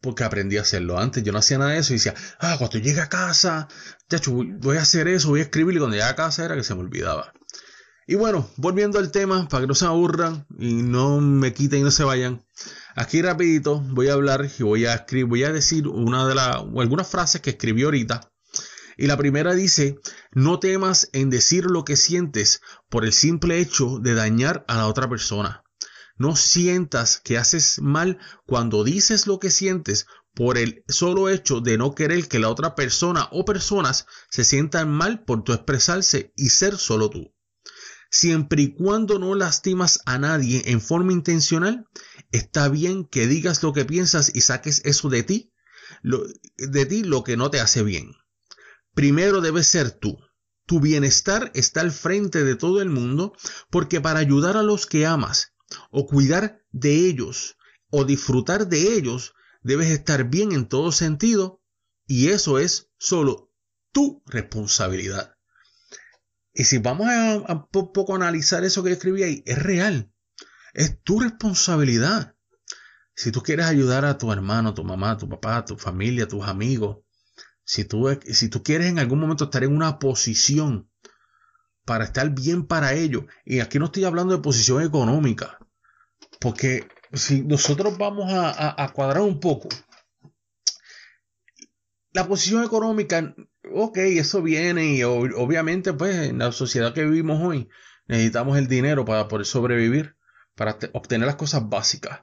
porque 0.00 0.24
aprendí 0.24 0.56
a 0.56 0.62
hacerlo. 0.62 0.98
Antes 0.98 1.22
yo 1.22 1.32
no 1.32 1.38
hacía 1.38 1.58
nada 1.58 1.72
de 1.72 1.78
eso 1.78 1.92
y 1.92 1.96
decía, 1.96 2.14
ah, 2.38 2.56
cuando 2.58 2.78
llegue 2.78 3.00
a 3.00 3.08
casa, 3.08 3.68
ya 4.08 4.18
voy 4.26 4.76
a 4.78 4.82
hacer 4.82 5.08
eso, 5.08 5.28
voy 5.28 5.40
a 5.40 5.44
escribir. 5.44 5.76
Y 5.76 5.78
cuando 5.78 5.96
llegue 5.96 6.08
a 6.08 6.16
casa 6.16 6.44
era 6.44 6.56
que 6.56 6.64
se 6.64 6.74
me 6.74 6.80
olvidaba. 6.80 7.32
Y 8.08 8.14
bueno, 8.14 8.48
volviendo 8.56 8.98
al 8.98 9.10
tema, 9.10 9.48
para 9.48 9.62
que 9.62 9.66
no 9.66 9.74
se 9.74 9.84
aburran 9.84 10.46
y 10.58 10.74
no 10.74 11.20
me 11.20 11.52
quiten 11.52 11.80
y 11.80 11.82
no 11.82 11.90
se 11.90 12.04
vayan. 12.04 12.44
Aquí 12.94 13.20
rapidito 13.20 13.80
voy 13.80 14.08
a 14.08 14.14
hablar 14.14 14.48
y 14.58 14.62
voy 14.62 14.86
a 14.86 14.94
escribir, 14.94 15.26
voy 15.26 15.44
a 15.44 15.52
decir 15.52 15.88
una 15.88 16.26
de 16.26 16.34
las, 16.36 16.56
algunas 16.56 17.08
frases 17.08 17.40
que 17.40 17.50
escribí 17.50 17.82
ahorita 17.82 18.32
y 18.96 19.06
la 19.06 19.16
primera 19.18 19.54
dice, 19.54 19.98
no 20.32 20.58
temas 20.58 21.10
en 21.12 21.28
decir 21.28 21.66
lo 21.66 21.84
que 21.84 21.96
sientes 21.96 22.62
por 22.88 23.04
el 23.04 23.12
simple 23.12 23.60
hecho 23.60 23.98
de 23.98 24.14
dañar 24.14 24.64
a 24.68 24.78
la 24.78 24.86
otra 24.86 25.08
persona. 25.08 25.64
No 26.16 26.34
sientas 26.34 27.20
que 27.22 27.36
haces 27.36 27.78
mal 27.82 28.18
cuando 28.46 28.84
dices 28.84 29.26
lo 29.26 29.38
que 29.38 29.50
sientes 29.50 30.06
por 30.34 30.56
el 30.56 30.82
solo 30.88 31.28
hecho 31.28 31.60
de 31.60 31.76
no 31.76 31.94
querer 31.94 32.26
que 32.26 32.38
la 32.38 32.48
otra 32.48 32.74
persona 32.74 33.28
o 33.32 33.44
personas 33.44 34.06
se 34.30 34.44
sientan 34.44 34.90
mal 34.90 35.24
por 35.24 35.44
tu 35.44 35.52
expresarse 35.52 36.32
y 36.34 36.48
ser 36.48 36.78
solo 36.78 37.10
tú. 37.10 37.34
Siempre 38.10 38.62
y 38.62 38.74
cuando 38.74 39.18
no 39.18 39.34
lastimas 39.34 40.00
a 40.06 40.18
nadie 40.18 40.62
en 40.66 40.80
forma 40.80 41.12
intencional, 41.12 41.86
está 42.32 42.68
bien 42.68 43.04
que 43.04 43.26
digas 43.26 43.62
lo 43.62 43.74
que 43.74 43.84
piensas 43.84 44.30
y 44.34 44.40
saques 44.40 44.80
eso 44.86 45.10
de 45.10 45.22
ti, 45.22 45.52
de 46.56 46.86
ti 46.86 47.02
lo 47.02 47.24
que 47.24 47.36
no 47.36 47.50
te 47.50 47.60
hace 47.60 47.82
bien 47.82 48.12
primero 48.96 49.40
debes 49.40 49.68
ser 49.68 49.92
tú. 49.92 50.18
Tu 50.64 50.80
bienestar 50.80 51.52
está 51.54 51.82
al 51.82 51.92
frente 51.92 52.42
de 52.42 52.56
todo 52.56 52.82
el 52.82 52.88
mundo 52.90 53.34
porque 53.70 54.00
para 54.00 54.18
ayudar 54.18 54.56
a 54.56 54.64
los 54.64 54.86
que 54.86 55.06
amas 55.06 55.52
o 55.90 56.06
cuidar 56.06 56.64
de 56.72 57.06
ellos 57.06 57.56
o 57.90 58.04
disfrutar 58.04 58.66
de 58.66 58.94
ellos, 58.94 59.34
debes 59.62 59.90
estar 59.90 60.24
bien 60.24 60.50
en 60.50 60.66
todo 60.66 60.90
sentido 60.90 61.62
y 62.06 62.28
eso 62.30 62.58
es 62.58 62.90
solo 62.98 63.52
tu 63.92 64.22
responsabilidad. 64.26 65.36
Y 66.52 66.64
si 66.64 66.78
vamos 66.78 67.06
a, 67.10 67.66
poco 67.70 68.14
analizar 68.14 68.64
eso 68.64 68.82
que 68.82 68.92
escribí 68.92 69.22
ahí, 69.22 69.42
es 69.46 69.62
real. 69.62 70.10
Es 70.72 71.02
tu 71.02 71.20
responsabilidad. 71.20 72.34
Si 73.14 73.30
tú 73.30 73.42
quieres 73.42 73.66
ayudar 73.66 74.04
a 74.06 74.16
tu 74.16 74.32
hermano, 74.32 74.72
tu 74.72 74.82
mamá, 74.82 75.18
tu 75.18 75.28
papá, 75.28 75.64
tu 75.64 75.76
familia, 75.76 76.26
tus 76.26 76.46
amigos, 76.46 77.05
Si 77.66 77.84
tú, 77.84 78.08
si 78.32 78.48
tú 78.48 78.62
quieres 78.62 78.86
en 78.86 79.00
algún 79.00 79.18
momento 79.18 79.44
estar 79.44 79.64
en 79.64 79.74
una 79.74 79.98
posición 79.98 80.88
para 81.84 82.04
estar 82.04 82.30
bien 82.30 82.64
para 82.64 82.94
ellos, 82.94 83.24
y 83.44 83.58
aquí 83.58 83.80
no 83.80 83.86
estoy 83.86 84.04
hablando 84.04 84.36
de 84.36 84.42
posición 84.42 84.82
económica, 84.82 85.58
porque 86.40 86.86
si 87.12 87.42
nosotros 87.42 87.98
vamos 87.98 88.26
a, 88.32 88.92
cuadrar 88.94 89.22
un 89.22 89.40
poco, 89.40 89.68
la 92.12 92.28
posición 92.28 92.62
económica, 92.62 93.34
ok, 93.74 93.98
eso 93.98 94.42
viene 94.42 94.94
y 94.94 95.02
obviamente 95.02 95.92
pues 95.92 96.28
en 96.28 96.38
la 96.38 96.52
sociedad 96.52 96.94
que 96.94 97.04
vivimos 97.04 97.42
hoy 97.42 97.68
necesitamos 98.06 98.56
el 98.58 98.68
dinero 98.68 99.04
para 99.04 99.26
poder 99.26 99.44
sobrevivir, 99.44 100.16
para 100.54 100.78
obtener 100.92 101.26
las 101.26 101.36
cosas 101.36 101.68
básicas. 101.68 102.20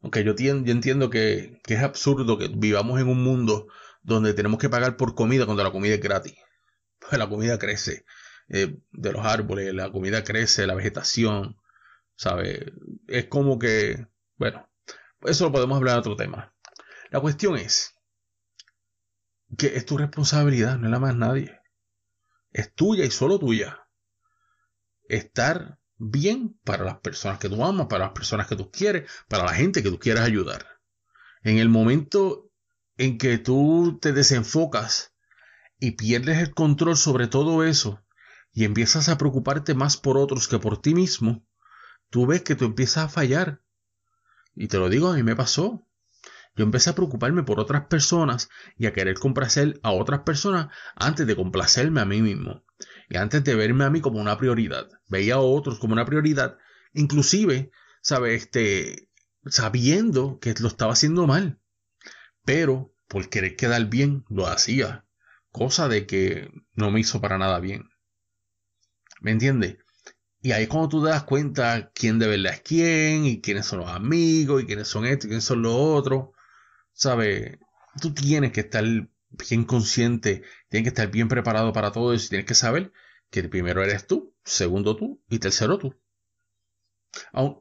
Aunque 0.00 0.22
yo, 0.22 0.36
yo 0.36 0.72
entiendo 0.72 1.10
que, 1.10 1.60
es 1.66 1.82
absurdo 1.82 2.38
que 2.38 2.46
vivamos 2.48 3.00
en 3.00 3.08
un 3.08 3.24
mundo 3.24 3.66
donde 4.04 4.34
tenemos 4.34 4.60
que 4.60 4.68
pagar 4.68 4.96
por 4.96 5.14
comida 5.14 5.46
cuando 5.46 5.64
la 5.64 5.72
comida 5.72 5.94
es 5.94 6.00
gratis. 6.00 6.36
Pues 7.00 7.18
la 7.18 7.28
comida 7.28 7.58
crece 7.58 8.04
eh, 8.48 8.76
de 8.92 9.12
los 9.12 9.24
árboles, 9.26 9.74
la 9.74 9.90
comida 9.90 10.22
crece, 10.22 10.66
la 10.66 10.74
vegetación, 10.74 11.56
¿sabe? 12.14 12.72
Es 13.08 13.26
como 13.26 13.58
que, 13.58 14.06
bueno, 14.36 14.70
eso 15.22 15.44
lo 15.44 15.52
podemos 15.52 15.76
hablar 15.76 15.94
en 15.94 16.00
otro 16.00 16.16
tema. 16.16 16.54
La 17.10 17.20
cuestión 17.20 17.56
es 17.56 17.94
que 19.56 19.76
es 19.76 19.86
tu 19.86 19.96
responsabilidad, 19.96 20.78
no 20.78 20.86
es 20.86 20.92
la 20.92 20.98
más 20.98 21.16
nadie. 21.16 21.60
Es 22.52 22.74
tuya 22.74 23.04
y 23.04 23.10
solo 23.10 23.38
tuya. 23.38 23.88
Estar 25.08 25.78
bien 25.96 26.58
para 26.64 26.84
las 26.84 26.98
personas 26.98 27.38
que 27.38 27.48
tú 27.48 27.64
amas, 27.64 27.86
para 27.86 28.06
las 28.06 28.14
personas 28.14 28.46
que 28.46 28.56
tú 28.56 28.70
quieres, 28.70 29.10
para 29.28 29.44
la 29.44 29.54
gente 29.54 29.82
que 29.82 29.90
tú 29.90 29.98
quieras 29.98 30.24
ayudar. 30.24 30.66
En 31.42 31.58
el 31.58 31.68
momento 31.68 32.43
en 32.96 33.18
que 33.18 33.38
tú 33.38 33.98
te 34.00 34.12
desenfocas 34.12 35.12
y 35.78 35.92
pierdes 35.92 36.38
el 36.38 36.54
control 36.54 36.96
sobre 36.96 37.26
todo 37.26 37.64
eso 37.64 38.04
y 38.52 38.64
empiezas 38.64 39.08
a 39.08 39.18
preocuparte 39.18 39.74
más 39.74 39.96
por 39.96 40.16
otros 40.16 40.46
que 40.46 40.58
por 40.58 40.80
ti 40.80 40.94
mismo, 40.94 41.44
tú 42.08 42.26
ves 42.26 42.42
que 42.42 42.54
tú 42.54 42.64
empiezas 42.64 43.04
a 43.04 43.08
fallar. 43.08 43.60
Y 44.54 44.68
te 44.68 44.78
lo 44.78 44.88
digo, 44.88 45.08
a 45.08 45.14
mí 45.16 45.24
me 45.24 45.34
pasó. 45.34 45.88
Yo 46.56 46.62
empecé 46.62 46.90
a 46.90 46.94
preocuparme 46.94 47.42
por 47.42 47.58
otras 47.58 47.86
personas 47.86 48.48
y 48.78 48.86
a 48.86 48.92
querer 48.92 49.18
complacer 49.18 49.80
a 49.82 49.90
otras 49.90 50.20
personas 50.20 50.68
antes 50.94 51.26
de 51.26 51.34
complacerme 51.34 52.00
a 52.00 52.04
mí 52.04 52.22
mismo. 52.22 52.64
Y 53.08 53.16
antes 53.16 53.42
de 53.42 53.56
verme 53.56 53.84
a 53.84 53.90
mí 53.90 54.00
como 54.00 54.20
una 54.20 54.38
prioridad. 54.38 54.88
Veía 55.08 55.34
a 55.34 55.40
otros 55.40 55.80
como 55.80 55.94
una 55.94 56.04
prioridad. 56.04 56.56
Inclusive, 56.92 57.72
¿sabes? 58.02 58.42
Este, 58.44 59.08
sabiendo 59.46 60.38
que 60.38 60.54
lo 60.60 60.68
estaba 60.68 60.92
haciendo 60.92 61.26
mal. 61.26 61.58
Pero 62.44 62.92
por 63.08 63.28
querer 63.28 63.56
quedar 63.56 63.86
bien, 63.86 64.24
lo 64.28 64.46
hacía. 64.46 65.04
Cosa 65.50 65.88
de 65.88 66.06
que 66.06 66.50
no 66.74 66.90
me 66.90 67.00
hizo 67.00 67.20
para 67.20 67.38
nada 67.38 67.60
bien. 67.60 67.88
¿Me 69.20 69.30
entiendes? 69.30 69.78
Y 70.42 70.52
ahí 70.52 70.64
es 70.64 70.68
cuando 70.68 70.88
tú 70.90 71.02
te 71.02 71.08
das 71.08 71.24
cuenta 71.24 71.90
quién 71.94 72.18
de 72.18 72.26
verdad 72.26 72.52
es 72.54 72.60
quién, 72.60 73.24
y 73.24 73.40
quiénes 73.40 73.66
son 73.66 73.78
los 73.80 73.88
amigos, 73.88 74.62
y 74.62 74.66
quiénes 74.66 74.88
son 74.88 75.06
estos, 75.06 75.26
y 75.26 75.28
quiénes 75.28 75.44
son 75.44 75.62
los 75.62 75.74
otros. 75.74 76.30
¿Sabes? 76.92 77.58
Tú 78.00 78.12
tienes 78.12 78.52
que 78.52 78.60
estar 78.60 78.84
bien 78.84 79.64
consciente, 79.64 80.42
tienes 80.68 80.84
que 80.84 80.88
estar 80.88 81.10
bien 81.10 81.28
preparado 81.28 81.72
para 81.72 81.92
todo 81.92 82.12
eso, 82.12 82.26
y 82.26 82.28
tienes 82.28 82.46
que 82.46 82.54
saber 82.54 82.92
que 83.30 83.42
primero 83.44 83.82
eres 83.82 84.06
tú, 84.06 84.34
segundo 84.44 84.96
tú, 84.96 85.22
y 85.28 85.38
tercero 85.38 85.78
tú. 85.78 85.94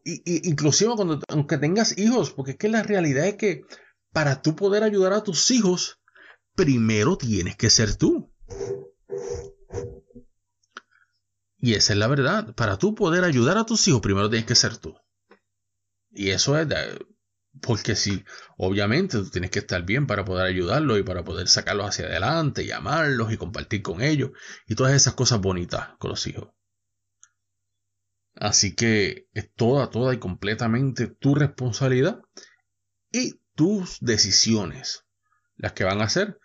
inclusive 0.03 0.93
cuando, 0.95 1.19
aunque 1.29 1.57
tengas 1.57 1.97
hijos, 1.97 2.31
porque 2.31 2.51
es 2.51 2.57
que 2.57 2.69
la 2.69 2.83
realidad 2.83 3.25
es 3.27 3.35
que 3.35 3.65
para 4.13 4.41
tú 4.41 4.55
poder 4.55 4.83
ayudar 4.83 5.11
a 5.13 5.23
tus 5.23 5.51
hijos, 5.51 5.99
primero 6.55 7.17
tienes 7.17 7.57
que 7.57 7.69
ser 7.69 7.95
tú. 7.95 8.31
Y 11.57 11.73
esa 11.73 11.93
es 11.93 11.99
la 11.99 12.07
verdad. 12.07 12.53
Para 12.55 12.77
tú 12.77 12.93
poder 12.93 13.23
ayudar 13.23 13.57
a 13.57 13.65
tus 13.65 13.87
hijos, 13.87 14.01
primero 14.01 14.29
tienes 14.29 14.45
que 14.45 14.55
ser 14.55 14.77
tú. 14.77 14.95
Y 16.11 16.29
eso 16.29 16.57
es 16.57 16.67
porque 17.61 17.95
si, 17.95 18.23
obviamente, 18.57 19.17
tú 19.17 19.29
tienes 19.29 19.51
que 19.51 19.59
estar 19.59 19.83
bien 19.83 20.07
para 20.07 20.25
poder 20.25 20.45
ayudarlos 20.45 20.99
y 20.99 21.03
para 21.03 21.23
poder 21.23 21.47
sacarlos 21.47 21.87
hacia 21.87 22.05
adelante 22.05 22.63
y 22.63 22.71
amarlos 22.71 23.31
y 23.31 23.37
compartir 23.37 23.81
con 23.81 24.01
ellos 24.01 24.31
y 24.67 24.75
todas 24.75 24.93
esas 24.93 25.13
cosas 25.13 25.39
bonitas 25.39 25.89
con 25.99 26.11
los 26.11 26.25
hijos. 26.27 26.49
Así 28.35 28.75
que 28.75 29.27
es 29.33 29.53
toda, 29.53 29.89
toda 29.89 30.13
y 30.13 30.17
completamente 30.17 31.07
tu 31.07 31.35
responsabilidad 31.35 32.21
y 33.11 33.39
tus 33.55 33.97
decisiones 34.01 35.05
las 35.57 35.73
que 35.73 35.83
van 35.83 36.01
a 36.01 36.05
hacer 36.05 36.39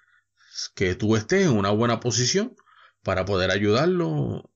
que 0.75 0.95
tú 0.95 1.17
estés 1.17 1.47
en 1.47 1.57
una 1.57 1.71
buena 1.71 2.01
posición 2.01 2.57
para 3.03 3.25
poder 3.25 3.51
ayudarlo 3.51 4.51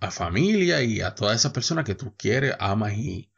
a 0.00 0.10
familia 0.10 0.82
y 0.82 1.00
a 1.00 1.14
todas 1.14 1.38
esas 1.38 1.52
personas 1.52 1.84
que 1.84 1.94
tú 1.94 2.14
quieres, 2.16 2.54
amas 2.58 2.94
y, 2.94 3.30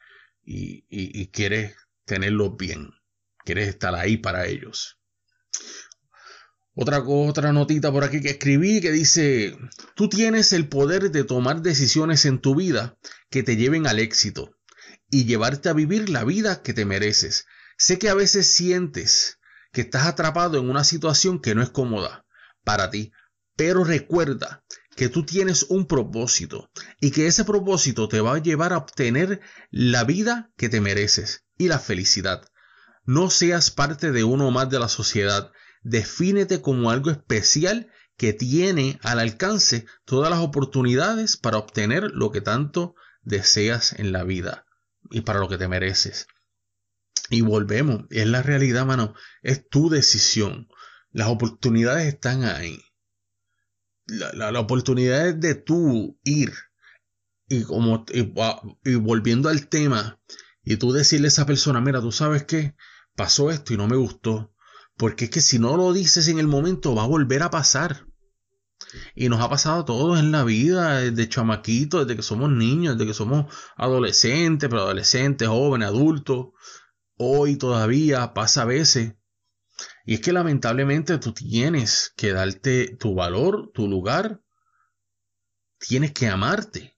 y, 0.45 1.27
quieres 1.29 1.77
tenerlos 2.05 2.57
bien. 2.57 2.91
Quieres 3.45 3.69
estar 3.69 3.95
ahí 3.95 4.17
para 4.17 4.47
ellos. 4.47 4.99
Otra, 6.75 7.03
otra 7.03 7.53
notita 7.53 7.93
por 7.93 8.05
aquí 8.05 8.23
que 8.23 8.31
escribí 8.31 8.81
que 8.81 8.93
dice, 8.93 9.59
tú 9.95 10.09
tienes 10.09 10.53
el 10.53 10.69
poder 10.69 11.11
de 11.11 11.25
tomar 11.25 11.61
decisiones 11.61 12.25
en 12.25 12.41
tu 12.41 12.55
vida 12.55 12.97
que 13.29 13.43
te 13.43 13.57
lleven 13.57 13.87
al 13.87 13.99
éxito 13.99 14.57
y 15.11 15.25
llevarte 15.27 15.69
a 15.69 15.75
vivir 15.75 16.09
la 16.09 16.25
vida 16.25 16.63
que 16.63 16.73
te 16.73 16.87
mereces. 16.87 17.47
Sé 17.85 17.99
que 17.99 18.09
a 18.09 18.15
veces 18.15 18.47
sientes 18.47 19.41
que 19.73 19.81
estás 19.81 20.07
atrapado 20.07 20.57
en 20.57 20.71
una 20.71 20.85
situación 20.85 21.41
que 21.41 21.57
no 21.57 21.65
es 21.65 21.71
cómoda 21.71 22.25
para 22.63 22.91
ti, 22.91 23.11
pero 23.57 23.83
recuerda 23.83 24.63
que 24.95 25.09
tú 25.09 25.27
tienes 25.27 25.65
un 25.65 25.89
propósito 25.89 26.71
y 27.01 27.11
que 27.11 27.27
ese 27.27 27.45
propósito 27.45 28.07
te 28.07 28.21
va 28.21 28.37
a 28.37 28.39
llevar 28.39 28.73
a 28.73 28.77
obtener 28.77 29.41
la 29.73 30.05
vida 30.05 30.53
que 30.57 30.69
te 30.69 30.81
mereces 30.81 31.45
y 31.59 31.67
la 31.67 31.81
felicidad. 31.81 32.49
No 33.05 33.31
seas 33.31 33.73
parte 33.73 34.13
de 34.13 34.23
uno 34.23 34.53
más 34.53 34.71
de 34.71 34.79
la 34.79 34.89
sociedad. 34.89 35.51
Defínete 35.83 36.61
como 36.61 36.93
algo 36.93 37.11
especial 37.11 37.91
que 38.17 38.33
tiene 38.33 39.01
al 39.03 39.19
alcance 39.19 39.87
todas 40.05 40.31
las 40.31 40.39
oportunidades 40.39 41.37
para 41.37 41.59
obtener 41.59 42.13
lo 42.13 42.31
que 42.31 42.43
tanto 42.43 42.95
deseas 43.23 43.93
en 43.95 44.13
la 44.13 44.23
vida 44.23 44.67
y 45.11 45.23
para 45.23 45.41
lo 45.41 45.49
que 45.49 45.59
te 45.59 45.67
mereces. 45.67 46.29
Y 47.33 47.41
volvemos, 47.41 48.05
es 48.11 48.29
la 48.29 48.43
realidad, 48.43 48.87
mano, 48.87 49.15
es 49.43 49.69
tu 49.69 49.91
decisión. 49.91 50.69
Las 51.11 51.29
oportunidades 51.29 52.07
están 52.07 52.45
ahí 52.45 52.81
la, 54.07 54.61
oportunidad 54.61 55.29
es 55.29 55.41
de 55.41 55.55
tú 55.55 56.19
ir 56.25 56.53
y 57.49 57.63
como 57.63 58.05
y, 58.13 58.95
volviendo 58.97 59.49
al 59.49 59.69
tema 59.69 60.21
y 60.65 60.77
tú 60.77 60.93
decirle 60.93 61.27
a 61.27 61.29
esa 61.29 61.47
persona, 61.47 61.81
mira, 61.81 62.01
tú 62.01 62.13
sabes 62.13 62.45
que 62.45 62.75
pasó 63.17 63.51
esto 63.51 63.75
y 63.75 63.77
no 63.77 63.89
me 63.89 63.97
gustó, 63.97 64.55
porque 64.97 65.25
es 65.25 65.31
que 65.31 65.41
si 65.41 65.59
no 65.59 65.77
lo 65.77 65.93
dices 65.93 66.29
en 66.29 66.39
el 66.39 66.47
momento 66.47 66.95
va 66.95 67.05
a 67.05 67.09
volver 67.09 67.43
a 67.43 67.51
pasar. 67.51 68.07
Y 69.15 69.29
nos 69.29 69.41
ha 69.41 69.49
pasado 69.49 69.81
a 69.81 69.85
todos 69.87 70.19
en 70.19 70.33
la 70.33 70.45
vida, 70.45 70.99
desde 70.99 71.29
chamaquitos, 71.29 72.07
desde 72.07 72.17
que 72.17 72.23
somos 72.23 72.51
niños, 72.51 72.99
desde 72.99 73.09
que 73.09 73.15
somos 73.15 73.47
adolescentes, 73.77 74.69
pero 74.69 74.83
adolescentes, 74.83 75.49
jóvenes, 75.49 75.89
adultos. 75.89 76.49
Hoy 77.17 77.57
todavía 77.57 78.35
pasa 78.35 78.63
a 78.63 78.67
veces 78.67 79.15
y 80.05 80.15
es 80.15 80.21
que 80.21 80.33
lamentablemente 80.33 81.19
tú 81.19 81.33
tienes 81.33 82.13
que 82.17 82.33
darte 82.33 82.97
tu 82.97 83.15
valor, 83.15 83.71
tu 83.73 83.89
lugar, 83.89 84.41
tienes 85.79 86.13
que 86.13 86.29
amarte 86.29 86.97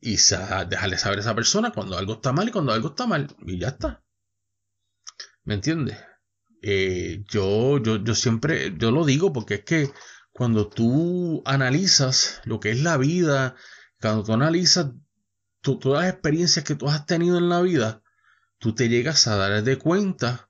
y 0.00 0.16
dejarle 0.16 0.98
saber 0.98 1.18
a 1.18 1.22
esa 1.22 1.34
persona 1.34 1.70
cuando 1.72 1.96
algo 1.96 2.14
está 2.14 2.32
mal 2.32 2.48
y 2.48 2.52
cuando 2.52 2.72
algo 2.72 2.88
está 2.88 3.06
mal 3.06 3.34
y 3.46 3.58
ya 3.58 3.68
está. 3.68 4.02
¿Me 5.44 5.54
entiendes? 5.54 5.98
Eh, 6.60 7.24
yo, 7.28 7.78
yo, 7.78 7.96
yo 7.96 8.14
siempre, 8.14 8.74
yo 8.76 8.92
lo 8.92 9.04
digo 9.04 9.32
porque 9.32 9.54
es 9.54 9.64
que 9.64 9.92
cuando 10.32 10.68
tú 10.68 11.42
analizas 11.44 12.40
lo 12.44 12.60
que 12.60 12.70
es 12.70 12.82
la 12.82 12.96
vida, 12.96 13.56
cuando 14.00 14.24
tú 14.24 14.32
analizas 14.32 14.92
todas 15.60 16.02
las 16.02 16.12
experiencias 16.12 16.64
que 16.64 16.74
tú 16.74 16.88
has 16.88 17.06
tenido 17.06 17.38
en 17.38 17.48
la 17.48 17.60
vida, 17.60 18.01
tú 18.62 18.76
te 18.76 18.88
llegas 18.88 19.26
a 19.26 19.34
dar 19.34 19.64
de 19.64 19.76
cuenta 19.76 20.48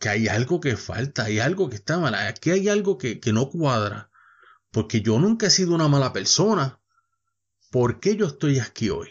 que 0.00 0.08
hay 0.08 0.26
algo 0.26 0.60
que 0.60 0.76
falta, 0.76 1.26
hay 1.26 1.38
algo 1.38 1.70
que 1.70 1.76
está 1.76 2.00
mal, 2.00 2.16
aquí 2.16 2.50
hay 2.50 2.68
algo 2.68 2.98
que, 2.98 3.20
no 3.32 3.48
cuadra, 3.48 4.10
porque 4.72 5.02
yo 5.02 5.20
nunca 5.20 5.46
he 5.46 5.50
sido 5.50 5.72
una 5.72 5.86
mala 5.86 6.12
persona. 6.12 6.80
¿Por 7.70 8.00
qué 8.00 8.16
yo 8.16 8.26
estoy 8.26 8.58
aquí 8.58 8.90
hoy? 8.90 9.08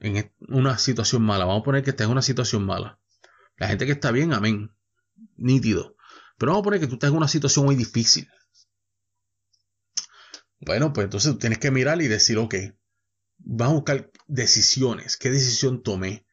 En 0.00 0.32
una 0.48 0.78
situación 0.78 1.22
mala. 1.22 1.44
Vamos 1.44 1.60
a 1.60 1.64
poner 1.64 1.84
que 1.84 1.90
estés 1.90 2.06
en 2.06 2.12
una 2.12 2.22
situación 2.22 2.64
mala. 2.64 2.98
La 3.58 3.68
gente 3.68 3.84
que 3.84 3.92
está 3.92 4.12
bien, 4.12 4.32
amén. 4.32 4.74
Nítido. 5.36 5.94
Pero 6.38 6.52
vamos 6.52 6.62
a 6.62 6.64
poner 6.64 6.80
que 6.80 6.86
tú 6.86 6.94
estás 6.94 7.10
en 7.10 7.16
una 7.18 7.28
situación 7.28 7.66
muy 7.66 7.76
difícil. 7.76 8.26
Bueno, 10.58 10.94
pues 10.94 11.04
entonces 11.04 11.32
tú 11.32 11.38
tienes 11.38 11.58
que 11.58 11.70
mirar 11.70 12.00
y 12.00 12.08
decir, 12.08 12.38
ok, 12.38 12.54
vamos 13.36 13.72
a 13.72 13.76
buscar 13.76 14.10
decisiones. 14.26 15.18
¿Qué 15.18 15.30
decisión 15.30 15.82
tomé 15.82 16.25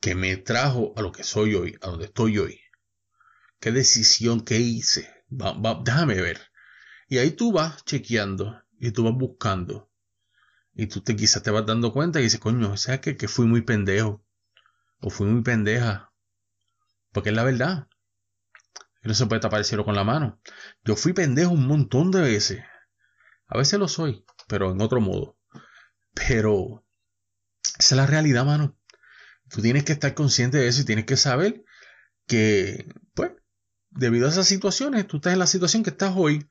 que 0.00 0.14
me 0.14 0.36
trajo 0.36 0.92
a 0.96 1.02
lo 1.02 1.12
que 1.12 1.24
soy 1.24 1.54
hoy, 1.54 1.76
a 1.82 1.88
donde 1.88 2.06
estoy 2.06 2.38
hoy? 2.38 2.60
¿Qué 3.60 3.72
decisión 3.72 4.42
que 4.42 4.58
hice 4.58 5.18
déjame 5.28 6.20
ver. 6.20 6.40
Y 7.08 7.18
ahí 7.18 7.30
tú 7.30 7.52
vas 7.52 7.84
chequeando 7.84 8.62
y 8.78 8.92
tú 8.92 9.04
vas 9.04 9.14
buscando. 9.14 9.90
Y 10.74 10.86
tú 10.86 11.00
te, 11.00 11.16
quizás 11.16 11.42
te 11.42 11.50
vas 11.50 11.66
dando 11.66 11.92
cuenta 11.92 12.20
y 12.20 12.24
dices, 12.24 12.40
coño, 12.40 12.76
¿sabes 12.76 13.00
qué? 13.00 13.16
Que 13.16 13.28
fui 13.28 13.46
muy 13.46 13.62
pendejo. 13.62 14.24
O 15.00 15.10
fui 15.10 15.26
muy 15.26 15.42
pendeja. 15.42 16.12
Porque 17.12 17.30
es 17.30 17.36
la 17.36 17.44
verdad. 17.44 17.88
No 19.02 19.14
se 19.14 19.26
puede 19.26 19.40
tapar 19.40 19.62
el 19.68 19.84
con 19.84 19.94
la 19.94 20.04
mano. 20.04 20.40
Yo 20.84 20.94
fui 20.94 21.12
pendejo 21.12 21.52
un 21.52 21.66
montón 21.66 22.10
de 22.10 22.20
veces. 22.20 22.62
A 23.46 23.56
veces 23.56 23.78
lo 23.78 23.88
soy, 23.88 24.24
pero 24.46 24.70
en 24.70 24.80
otro 24.82 25.00
modo. 25.00 25.38
Pero 26.12 26.84
esa 27.78 27.94
es 27.94 27.96
la 27.96 28.06
realidad, 28.06 28.44
mano. 28.44 28.77
Tú 29.50 29.62
tienes 29.62 29.84
que 29.84 29.92
estar 29.92 30.14
consciente 30.14 30.58
de 30.58 30.68
eso 30.68 30.82
y 30.82 30.84
tienes 30.84 31.06
que 31.06 31.16
saber 31.16 31.64
que, 32.26 32.88
pues, 33.14 33.32
debido 33.90 34.26
a 34.26 34.30
esas 34.30 34.46
situaciones, 34.46 35.06
tú 35.06 35.16
estás 35.16 35.32
en 35.32 35.38
la 35.38 35.46
situación 35.46 35.82
que 35.82 35.90
estás 35.90 36.14
hoy, 36.16 36.46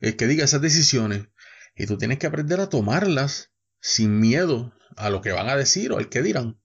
es 0.00 0.16
que 0.16 0.26
diga 0.26 0.44
esas 0.44 0.60
decisiones, 0.60 1.28
y 1.74 1.86
tú 1.86 1.96
tienes 1.96 2.18
que 2.18 2.26
aprender 2.26 2.60
a 2.60 2.68
tomarlas 2.68 3.52
sin 3.80 4.20
miedo 4.20 4.74
a 4.96 5.10
lo 5.10 5.22
que 5.22 5.32
van 5.32 5.48
a 5.48 5.56
decir 5.56 5.92
o 5.92 5.98
el 5.98 6.08
que 6.08 6.22
dirán. 6.22 6.60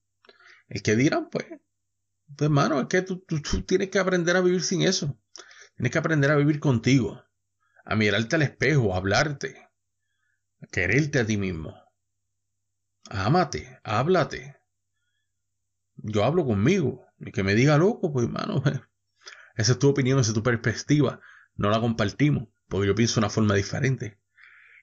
El 0.67 0.82
que 0.82 0.95
dirán, 0.95 1.30
pues, 1.30 1.45
pues, 1.47 2.41
hermano, 2.41 2.82
es 2.82 2.88
que 2.88 3.02
tú, 3.02 3.19
tú, 3.19 3.62
tienes 3.63 3.89
que 3.89 4.00
aprender 4.00 4.36
a 4.36 4.41
vivir 4.41 4.62
sin 4.62 4.82
eso. 4.82 5.17
Tienes 5.76 5.91
que 5.91 5.97
aprender 5.97 6.32
a 6.32 6.36
vivir 6.36 6.60
contigo, 6.60 7.23
a 7.86 7.95
mirarte 7.95 8.36
al 8.36 8.41
espejo, 8.41 8.93
a 8.93 8.97
hablarte, 8.97 9.69
a 10.62 10.67
quererte 10.67 11.19
a 11.19 11.26
ti 11.26 11.38
mismo. 11.38 11.73
Ámate, 13.10 13.80
háblate. 13.84 14.57
Yo 15.97 16.23
hablo 16.23 16.45
conmigo. 16.45 17.05
Y 17.19 17.31
que 17.31 17.43
me 17.43 17.55
diga 17.55 17.77
loco, 17.77 18.13
pues 18.13 18.27
hermano, 18.27 18.63
esa 19.55 19.71
es 19.71 19.79
tu 19.79 19.89
opinión, 19.89 20.19
esa 20.19 20.31
es 20.31 20.36
tu 20.36 20.43
perspectiva. 20.43 21.19
No 21.55 21.69
la 21.69 21.79
compartimos, 21.79 22.47
porque 22.67 22.88
yo 22.88 22.95
pienso 22.95 23.15
de 23.15 23.21
una 23.21 23.29
forma 23.29 23.55
diferente. 23.55 24.19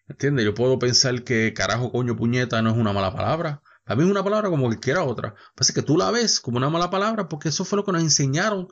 ¿Entiendes? 0.08 0.44
Yo 0.44 0.54
puedo 0.54 0.78
pensar 0.78 1.22
que 1.22 1.54
carajo, 1.54 1.90
coño, 1.90 2.16
puñeta 2.16 2.60
no 2.60 2.70
es 2.70 2.76
una 2.76 2.92
mala 2.92 3.14
palabra. 3.14 3.62
A 3.86 3.94
mí 3.96 4.02
es 4.02 4.10
una 4.10 4.24
palabra 4.24 4.50
como 4.50 4.64
cualquiera 4.64 5.04
otra. 5.04 5.34
Pasa 5.54 5.72
que 5.72 5.82
tú 5.82 5.96
la 5.96 6.10
ves 6.10 6.40
como 6.40 6.56
una 6.56 6.70
mala 6.70 6.90
palabra 6.90 7.28
porque 7.28 7.50
eso 7.50 7.64
fue 7.64 7.76
lo 7.76 7.84
que 7.84 7.92
nos 7.92 8.02
enseñaron 8.02 8.68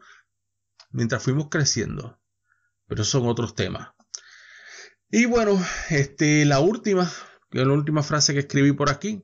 mientras 0.91 1.23
fuimos 1.23 1.49
creciendo. 1.51 2.19
Pero 2.87 3.05
son 3.05 3.27
otros 3.27 3.55
temas. 3.55 3.91
Y 5.11 5.27
bueno, 5.27 5.63
este, 5.91 6.45
la 6.45 6.61
última, 6.61 7.11
la 7.51 7.65
última 7.65 8.03
frase 8.03 8.33
que 8.33 8.41
escribí 8.41 8.73
por 8.73 8.91
aquí. 8.91 9.23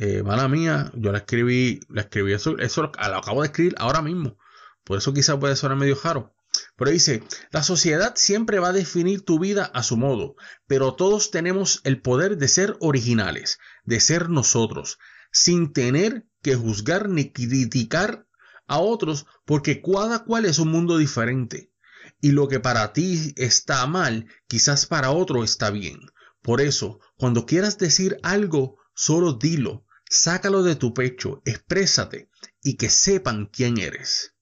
Eh, 0.00 0.22
mala 0.22 0.46
mía, 0.46 0.92
yo 0.94 1.10
la 1.10 1.18
escribí, 1.18 1.80
la 1.88 2.02
escribí 2.02 2.32
eso, 2.32 2.56
eso 2.58 2.82
lo, 2.82 2.92
acabo 2.96 3.42
de 3.42 3.48
escribir 3.48 3.74
ahora 3.78 4.00
mismo. 4.00 4.38
Por 4.84 4.98
eso 4.98 5.12
quizás 5.12 5.38
puede 5.38 5.56
sonar 5.56 5.76
medio 5.76 5.96
jaro. 5.96 6.36
Pero 6.76 6.92
dice, 6.92 7.24
la 7.50 7.64
sociedad 7.64 8.12
siempre 8.14 8.60
va 8.60 8.68
a 8.68 8.72
definir 8.72 9.24
tu 9.24 9.40
vida 9.40 9.64
a 9.64 9.82
su 9.82 9.96
modo, 9.96 10.36
pero 10.68 10.94
todos 10.94 11.32
tenemos 11.32 11.80
el 11.82 12.00
poder 12.00 12.38
de 12.38 12.46
ser 12.46 12.76
originales, 12.78 13.58
de 13.84 13.98
ser 13.98 14.30
nosotros, 14.30 14.98
sin 15.32 15.72
tener 15.72 16.28
que 16.42 16.54
juzgar 16.54 17.08
ni 17.08 17.32
criticar 17.32 18.24
a 18.68 18.78
otros, 18.78 19.26
porque 19.44 19.82
cada 19.82 20.24
cual 20.24 20.44
es 20.44 20.60
un 20.60 20.68
mundo 20.68 20.96
diferente. 20.96 21.72
Y 22.20 22.30
lo 22.30 22.46
que 22.46 22.60
para 22.60 22.92
ti 22.92 23.34
está 23.36 23.84
mal, 23.88 24.26
quizás 24.46 24.86
para 24.86 25.10
otro 25.10 25.42
está 25.42 25.70
bien. 25.70 25.98
Por 26.40 26.60
eso, 26.60 27.00
cuando 27.16 27.46
quieras 27.46 27.78
decir 27.78 28.16
algo, 28.22 28.78
solo 28.94 29.32
dilo, 29.32 29.84
sácalo 30.08 30.62
de 30.62 30.76
tu 30.76 30.94
pecho, 30.94 31.42
exprésate 31.44 32.30
y 32.62 32.76
que 32.76 32.90
sepan 32.90 33.46
quién 33.46 33.78
eres. 33.78 34.34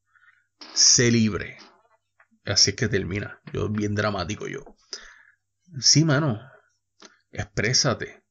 Sé 0.74 1.10
libre. 1.10 1.58
Así 2.44 2.70
es 2.70 2.76
que 2.76 2.88
termina. 2.88 3.40
Yo, 3.52 3.68
bien 3.68 3.94
dramático 3.94 4.46
yo. 4.46 4.76
Sí, 5.80 6.04
mano. 6.04 6.40
Exprésate. 7.32 8.24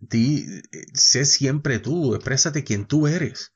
Di, 0.00 0.46
sé 0.94 1.24
siempre 1.24 1.78
tú. 1.78 2.14
Exprésate 2.14 2.64
quién 2.64 2.86
tú 2.86 3.06
eres. 3.06 3.52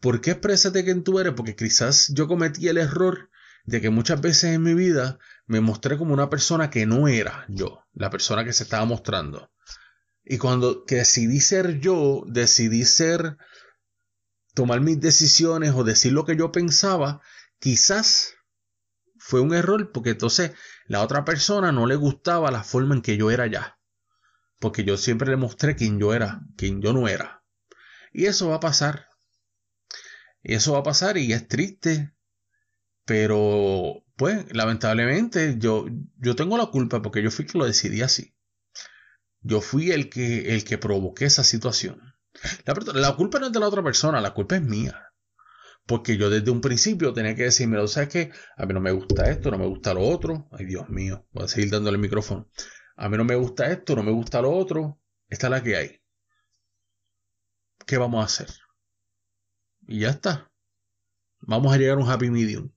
¿Por 0.00 0.20
qué 0.20 0.32
exprésate 0.32 0.84
quién 0.84 1.02
tú 1.04 1.18
eres? 1.18 1.34
Porque 1.34 1.56
quizás 1.56 2.12
yo 2.14 2.28
cometí 2.28 2.68
el 2.68 2.78
error 2.78 3.30
de 3.64 3.80
que 3.80 3.90
muchas 3.90 4.20
veces 4.20 4.54
en 4.54 4.62
mi 4.62 4.74
vida 4.74 5.18
me 5.46 5.60
mostré 5.60 5.98
como 5.98 6.14
una 6.14 6.30
persona 6.30 6.70
que 6.70 6.86
no 6.86 7.08
era 7.08 7.44
yo, 7.48 7.84
la 7.92 8.08
persona 8.08 8.44
que 8.44 8.52
se 8.52 8.62
estaba 8.62 8.84
mostrando. 8.84 9.50
Y 10.30 10.36
cuando 10.36 10.84
decidí 10.86 11.40
ser 11.40 11.80
yo, 11.80 12.22
decidí 12.26 12.84
ser, 12.84 13.38
tomar 14.52 14.82
mis 14.82 15.00
decisiones 15.00 15.72
o 15.74 15.84
decir 15.84 16.12
lo 16.12 16.26
que 16.26 16.36
yo 16.36 16.52
pensaba, 16.52 17.22
quizás 17.58 18.34
fue 19.18 19.40
un 19.40 19.54
error 19.54 19.90
porque 19.90 20.10
entonces 20.10 20.52
la 20.86 21.02
otra 21.02 21.24
persona 21.24 21.72
no 21.72 21.86
le 21.86 21.96
gustaba 21.96 22.50
la 22.50 22.62
forma 22.62 22.94
en 22.94 23.00
que 23.00 23.16
yo 23.16 23.30
era 23.30 23.46
ya. 23.46 23.78
Porque 24.58 24.84
yo 24.84 24.98
siempre 24.98 25.30
le 25.30 25.38
mostré 25.38 25.76
quién 25.76 25.98
yo 25.98 26.12
era, 26.12 26.42
quién 26.58 26.82
yo 26.82 26.92
no 26.92 27.08
era. 27.08 27.42
Y 28.12 28.26
eso 28.26 28.50
va 28.50 28.56
a 28.56 28.60
pasar. 28.60 29.08
Eso 30.42 30.74
va 30.74 30.80
a 30.80 30.82
pasar 30.82 31.16
y 31.16 31.32
es 31.32 31.48
triste. 31.48 32.12
Pero, 33.06 34.04
pues, 34.16 34.44
lamentablemente 34.54 35.56
yo, 35.58 35.86
yo 36.18 36.36
tengo 36.36 36.58
la 36.58 36.66
culpa 36.66 37.00
porque 37.00 37.22
yo 37.22 37.30
fui 37.30 37.46
que 37.46 37.56
lo 37.56 37.64
decidí 37.64 38.02
así. 38.02 38.34
Yo 39.40 39.60
fui 39.60 39.90
el 39.92 40.10
que, 40.10 40.54
el 40.54 40.64
que 40.64 40.78
provoqué 40.78 41.26
esa 41.26 41.44
situación. 41.44 42.14
La, 42.94 43.14
culpa 43.16 43.38
no 43.38 43.46
es 43.46 43.52
de 43.52 43.60
la 43.60 43.68
otra 43.68 43.82
persona, 43.82 44.20
la 44.20 44.34
culpa 44.34 44.56
es 44.56 44.62
mía. 44.62 45.12
Porque 45.86 46.16
yo 46.16 46.28
desde 46.28 46.50
un 46.50 46.60
principio 46.60 47.12
tenía 47.12 47.34
que 47.34 47.44
decir, 47.44 47.66
mira, 47.66 47.86
¿sabes 47.88 48.10
qué? 48.10 48.32
A 48.56 48.66
mí 48.66 48.74
no 48.74 48.80
me 48.80 48.92
gusta 48.92 49.30
esto, 49.30 49.50
no 49.50 49.58
me 49.58 49.66
gusta 49.66 49.94
lo 49.94 50.02
otro. 50.02 50.48
Ay, 50.52 50.66
Dios 50.66 50.88
mío, 50.88 51.26
voy 51.32 51.44
a 51.44 51.48
seguir 51.48 51.70
dándole 51.70 51.96
el 51.96 52.02
micrófono. 52.02 52.48
A 52.96 53.08
mí 53.08 53.16
no 53.16 53.24
me 53.24 53.36
gusta 53.36 53.70
esto, 53.70 53.96
no 53.96 54.02
me 54.02 54.12
gusta 54.12 54.42
lo 54.42 54.52
otro. 54.52 55.00
Esta 55.28 55.46
es 55.46 55.50
la 55.50 55.62
que 55.62 55.76
hay. 55.76 56.00
¿Qué 57.86 57.96
vamos 57.96 58.20
a 58.22 58.26
hacer? 58.26 58.54
Y 59.86 60.00
ya 60.00 60.10
está. 60.10 60.50
Vamos 61.40 61.72
a 61.72 61.78
llegar 61.78 61.96
a 61.96 62.00
un 62.00 62.10
happy 62.10 62.30
medium. 62.30 62.70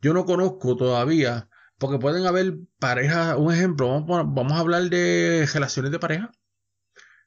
Yo 0.00 0.12
no 0.12 0.26
conozco 0.26 0.76
todavía, 0.76 1.47
porque 1.78 1.98
pueden 1.98 2.26
haber 2.26 2.58
parejas, 2.78 3.36
un 3.38 3.52
ejemplo, 3.52 4.04
vamos, 4.04 4.52
a 4.52 4.58
hablar 4.58 4.90
de 4.90 5.48
relaciones 5.52 5.92
de 5.92 5.98
pareja. 5.98 6.32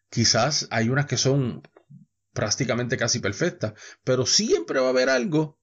Quizás 0.10 0.68
hay 0.72 0.90
unas 0.90 1.06
que 1.06 1.18
son 1.18 1.62
prácticamente 2.34 2.98
casi 2.98 3.20
perfecta, 3.20 3.74
pero 4.04 4.26
siempre 4.26 4.80
va 4.80 4.88
a 4.88 4.90
haber 4.90 5.10
algo 5.10 5.58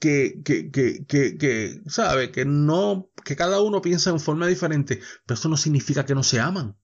que, 0.00 0.42
que, 0.44 0.70
que, 0.72 1.06
que, 1.06 1.38
que, 1.38 1.80
sabe, 1.86 2.32
que 2.32 2.44
no, 2.44 3.10
que 3.24 3.36
cada 3.36 3.60
uno 3.60 3.80
piensa 3.80 4.10
en 4.10 4.18
forma 4.18 4.48
diferente, 4.48 5.00
pero 5.24 5.38
eso 5.38 5.48
no 5.48 5.56
significa 5.56 6.04
que 6.04 6.16
no 6.16 6.24
se 6.24 6.40
aman. 6.40 6.76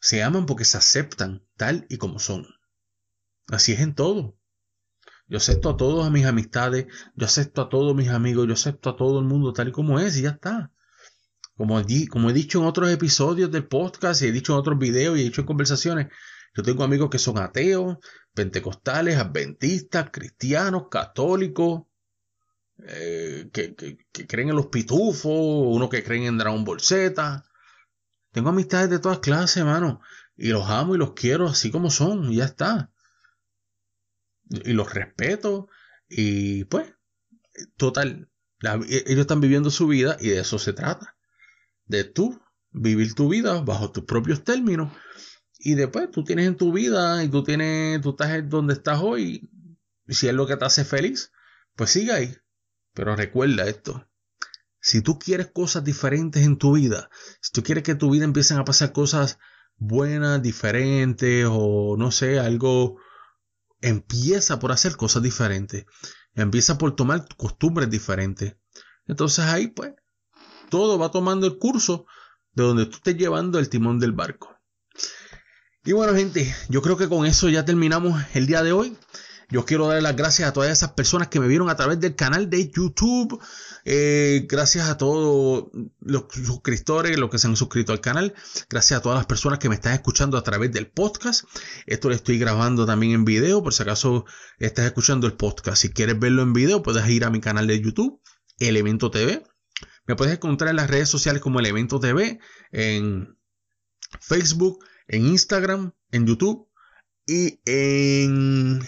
Se 0.00 0.22
aman 0.22 0.46
porque 0.46 0.64
se 0.64 0.78
aceptan 0.78 1.44
tal 1.56 1.84
y 1.88 1.98
como 1.98 2.20
son. 2.20 2.46
Así 3.48 3.72
es 3.72 3.80
en 3.80 3.96
todo. 3.96 4.37
Yo 5.28 5.36
acepto 5.36 5.70
a 5.70 5.76
todos 5.76 6.10
mis 6.10 6.24
amistades, 6.24 6.86
yo 7.14 7.26
acepto 7.26 7.62
a 7.62 7.68
todos 7.68 7.94
mis 7.94 8.08
amigos, 8.08 8.46
yo 8.46 8.54
acepto 8.54 8.90
a 8.90 8.96
todo 8.96 9.20
el 9.20 9.26
mundo 9.26 9.52
tal 9.52 9.68
y 9.68 9.72
como 9.72 10.00
es 10.00 10.16
y 10.16 10.22
ya 10.22 10.30
está. 10.30 10.72
Como, 11.56 11.82
como 12.10 12.30
he 12.30 12.32
dicho 12.32 12.60
en 12.60 12.66
otros 12.66 12.90
episodios 12.90 13.50
del 13.50 13.66
podcast 13.66 14.22
y 14.22 14.26
he 14.26 14.32
dicho 14.32 14.54
en 14.54 14.60
otros 14.60 14.78
videos 14.78 15.18
y 15.18 15.20
he 15.20 15.24
dicho 15.24 15.42
en 15.42 15.46
conversaciones, 15.46 16.06
yo 16.54 16.62
tengo 16.62 16.82
amigos 16.82 17.10
que 17.10 17.18
son 17.18 17.38
ateos, 17.38 17.98
pentecostales, 18.32 19.18
adventistas, 19.18 20.10
cristianos, 20.10 20.84
católicos, 20.90 21.82
eh, 22.84 23.50
que, 23.52 23.74
creen 24.26 24.50
en 24.50 24.56
los 24.56 24.68
pitufos, 24.68 25.32
uno 25.32 25.88
que 25.88 26.02
creen 26.02 26.24
en 26.24 26.38
Dragon 26.38 26.64
Ball 26.64 26.80
Z. 26.80 27.44
Tengo 28.32 28.48
amistades 28.50 28.90
de 28.90 28.98
todas 28.98 29.18
clases, 29.18 29.58
hermano. 29.58 30.00
Y 30.36 30.48
los 30.48 30.68
amo 30.68 30.94
y 30.94 30.98
los 30.98 31.12
quiero 31.12 31.48
así 31.48 31.70
como 31.70 31.90
son, 31.90 32.32
y 32.32 32.36
ya 32.36 32.44
está. 32.44 32.92
Y 34.50 34.72
los 34.72 34.92
respeto. 34.92 35.68
Y 36.08 36.64
pues, 36.64 36.92
total, 37.76 38.30
ellos 38.60 39.20
están 39.20 39.40
viviendo 39.40 39.70
su 39.70 39.86
vida 39.86 40.16
y 40.20 40.28
de 40.28 40.40
eso 40.40 40.58
se 40.58 40.72
trata. 40.72 41.16
De 41.86 42.04
tú 42.04 42.40
vivir 42.70 43.14
tu 43.14 43.28
vida 43.28 43.60
bajo 43.60 43.90
tus 43.92 44.04
propios 44.04 44.44
términos 44.44 44.92
y 45.58 45.74
después 45.74 46.10
tú 46.10 46.22
tienes 46.22 46.46
en 46.46 46.56
tu 46.56 46.72
vida 46.72 47.22
y 47.24 47.28
tú 47.28 47.42
tienes, 47.42 48.00
tú 48.00 48.10
estás 48.10 48.48
donde 48.48 48.74
estás 48.74 49.00
hoy. 49.02 49.50
Y 50.06 50.14
si 50.14 50.28
es 50.28 50.34
lo 50.34 50.46
que 50.46 50.56
te 50.56 50.64
hace 50.64 50.84
feliz, 50.84 51.32
pues 51.74 51.90
sigue 51.90 52.12
ahí. 52.12 52.36
Pero 52.94 53.16
recuerda 53.16 53.66
esto. 53.66 54.08
Si 54.80 55.02
tú 55.02 55.18
quieres 55.18 55.48
cosas 55.48 55.82
diferentes 55.82 56.44
en 56.44 56.56
tu 56.56 56.76
vida, 56.76 57.10
si 57.40 57.52
tú 57.52 57.62
quieres 57.64 57.82
que 57.82 57.96
tu 57.96 58.10
vida 58.10 58.24
empiecen 58.24 58.58
a 58.58 58.64
pasar 58.64 58.92
cosas 58.92 59.38
buenas, 59.76 60.40
diferentes 60.40 61.46
o 61.50 61.96
no 61.98 62.12
sé, 62.12 62.38
algo, 62.38 62.98
empieza 63.80 64.58
por 64.58 64.72
hacer 64.72 64.96
cosas 64.96 65.22
diferentes. 65.22 65.86
Empieza 66.34 66.78
por 66.78 66.94
tomar 66.94 67.26
costumbres 67.36 67.90
diferentes. 67.90 68.56
Entonces 69.06 69.44
ahí 69.46 69.68
pues 69.68 69.92
todo 70.70 70.98
va 70.98 71.10
tomando 71.10 71.46
el 71.46 71.58
curso 71.58 72.06
de 72.52 72.62
donde 72.64 72.86
tú 72.86 72.96
estés 72.96 73.16
llevando 73.16 73.58
el 73.58 73.68
timón 73.68 73.98
del 73.98 74.12
barco. 74.12 74.54
Y 75.84 75.92
bueno, 75.92 76.14
gente, 76.14 76.54
yo 76.68 76.82
creo 76.82 76.96
que 76.96 77.08
con 77.08 77.24
eso 77.24 77.48
ya 77.48 77.64
terminamos 77.64 78.22
el 78.34 78.46
día 78.46 78.62
de 78.62 78.72
hoy. 78.72 78.96
Yo 79.50 79.64
quiero 79.64 79.86
dar 79.86 80.02
las 80.02 80.14
gracias 80.14 80.46
a 80.46 80.52
todas 80.52 80.70
esas 80.70 80.92
personas 80.92 81.28
que 81.28 81.40
me 81.40 81.48
vieron 81.48 81.70
a 81.70 81.76
través 81.76 81.98
del 82.00 82.14
canal 82.14 82.50
de 82.50 82.70
YouTube. 82.70 83.40
Eh, 83.86 84.46
gracias 84.46 84.90
a 84.90 84.98
todos 84.98 85.68
los 86.00 86.24
suscriptores, 86.30 87.18
los 87.18 87.30
que 87.30 87.38
se 87.38 87.46
han 87.46 87.56
suscrito 87.56 87.92
al 87.92 88.02
canal. 88.02 88.34
Gracias 88.68 88.98
a 88.98 89.02
todas 89.02 89.16
las 89.16 89.26
personas 89.26 89.58
que 89.58 89.70
me 89.70 89.74
están 89.74 89.94
escuchando 89.94 90.36
a 90.36 90.42
través 90.42 90.70
del 90.72 90.90
podcast. 90.90 91.44
Esto 91.86 92.10
lo 92.10 92.14
estoy 92.14 92.38
grabando 92.38 92.84
también 92.84 93.12
en 93.12 93.24
video, 93.24 93.62
por 93.62 93.72
si 93.72 93.82
acaso 93.82 94.26
estás 94.58 94.84
escuchando 94.84 95.26
el 95.26 95.32
podcast. 95.32 95.80
Si 95.80 95.90
quieres 95.90 96.18
verlo 96.18 96.42
en 96.42 96.52
video, 96.52 96.82
puedes 96.82 97.08
ir 97.08 97.24
a 97.24 97.30
mi 97.30 97.40
canal 97.40 97.66
de 97.66 97.80
YouTube, 97.80 98.20
Elemento 98.58 99.10
TV. 99.10 99.42
Me 100.06 100.14
puedes 100.14 100.34
encontrar 100.34 100.70
en 100.70 100.76
las 100.76 100.90
redes 100.90 101.08
sociales 101.08 101.40
como 101.40 101.58
Elemento 101.58 102.00
TV, 102.00 102.38
en 102.70 103.38
Facebook, 104.20 104.84
en 105.06 105.26
Instagram, 105.26 105.92
en 106.10 106.26
YouTube 106.26 106.68
y 107.26 107.60
en, 107.64 108.80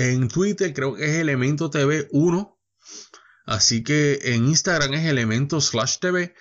en 0.00 0.28
Twitter 0.28 0.72
creo 0.72 0.94
que 0.94 1.04
es 1.04 1.16
Elemento 1.16 1.70
TV 1.70 2.08
1. 2.12 2.58
Así 3.46 3.82
que 3.82 4.18
en 4.22 4.46
Instagram 4.46 4.94
es 4.94 5.06
Elemento 5.06 5.60
slash 5.60 5.98
TV 5.98 6.34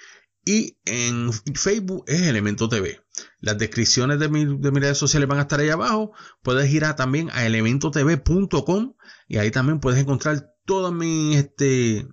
y 0.45 0.77
en 0.85 1.31
Facebook 1.33 2.05
es 2.07 2.21
Elemento 2.21 2.69
TV. 2.69 3.01
Las 3.39 3.57
descripciones 3.57 4.19
de, 4.19 4.29
mis 4.29 4.47
redes 4.61 4.97
sociales 4.97 5.27
van 5.27 5.39
a 5.39 5.43
estar 5.43 5.59
ahí 5.59 5.69
abajo. 5.69 6.13
Puedes 6.41 6.71
ir 6.71 6.85
a, 6.85 6.95
también 6.95 7.29
a 7.31 7.45
elementotv.com 7.45 8.95
y 9.27 9.37
ahí 9.37 9.51
también 9.51 9.79
puedes 9.79 9.99
encontrar 9.99 10.53
todas 10.65 10.93
mis, 10.93 11.37
este, 11.37 12.07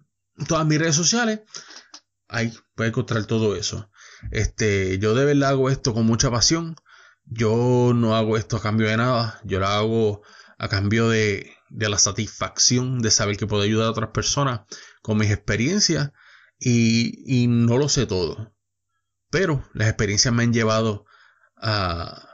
todas 0.49 0.67
mis 0.67 0.79
redes 0.79 0.97
sociales. 0.97 1.41
Ahí 2.29 2.53
puedes 2.75 2.91
encontrar 2.91 3.25
todo 3.27 3.55
eso. 3.55 3.91
Este, 4.33 4.99
yo 4.99 5.15
de 5.15 5.25
verdad 5.25 5.51
hago 5.51 5.71
esto 5.71 5.95
con 5.95 6.07
mucha 6.07 6.31
pasión. 6.31 6.77
Yo 7.25 7.93
no 7.95 8.15
hago 8.17 8.37
esto 8.37 8.57
a 8.57 8.63
cambio 8.63 8.89
de 8.89 8.97
nada, 8.97 9.41
yo 9.45 9.59
lo 9.59 9.67
hago 9.67 10.23
a 10.59 10.69
cambio 10.69 11.09
de, 11.09 11.53
la 11.71 11.99
satisfacción 11.99 13.01
de 13.01 13.11
saber 13.11 13.37
que 13.37 13.47
puedo 13.47 13.63
ayudar 13.63 13.89
a 13.89 13.91
otras 13.91 14.11
personas 14.11 14.63
con 15.03 15.19
mis 15.19 15.31
experiencias 15.31 16.13
y, 16.59 17.47
no 17.49 17.79
lo 17.79 17.89
sé 17.89 18.07
todo. 18.07 18.55
Pero 19.31 19.69
las 19.75 19.89
experiencias 19.89 20.33
me 20.33 20.45
han 20.45 20.53
llevado 20.53 21.05
a, 21.57 22.29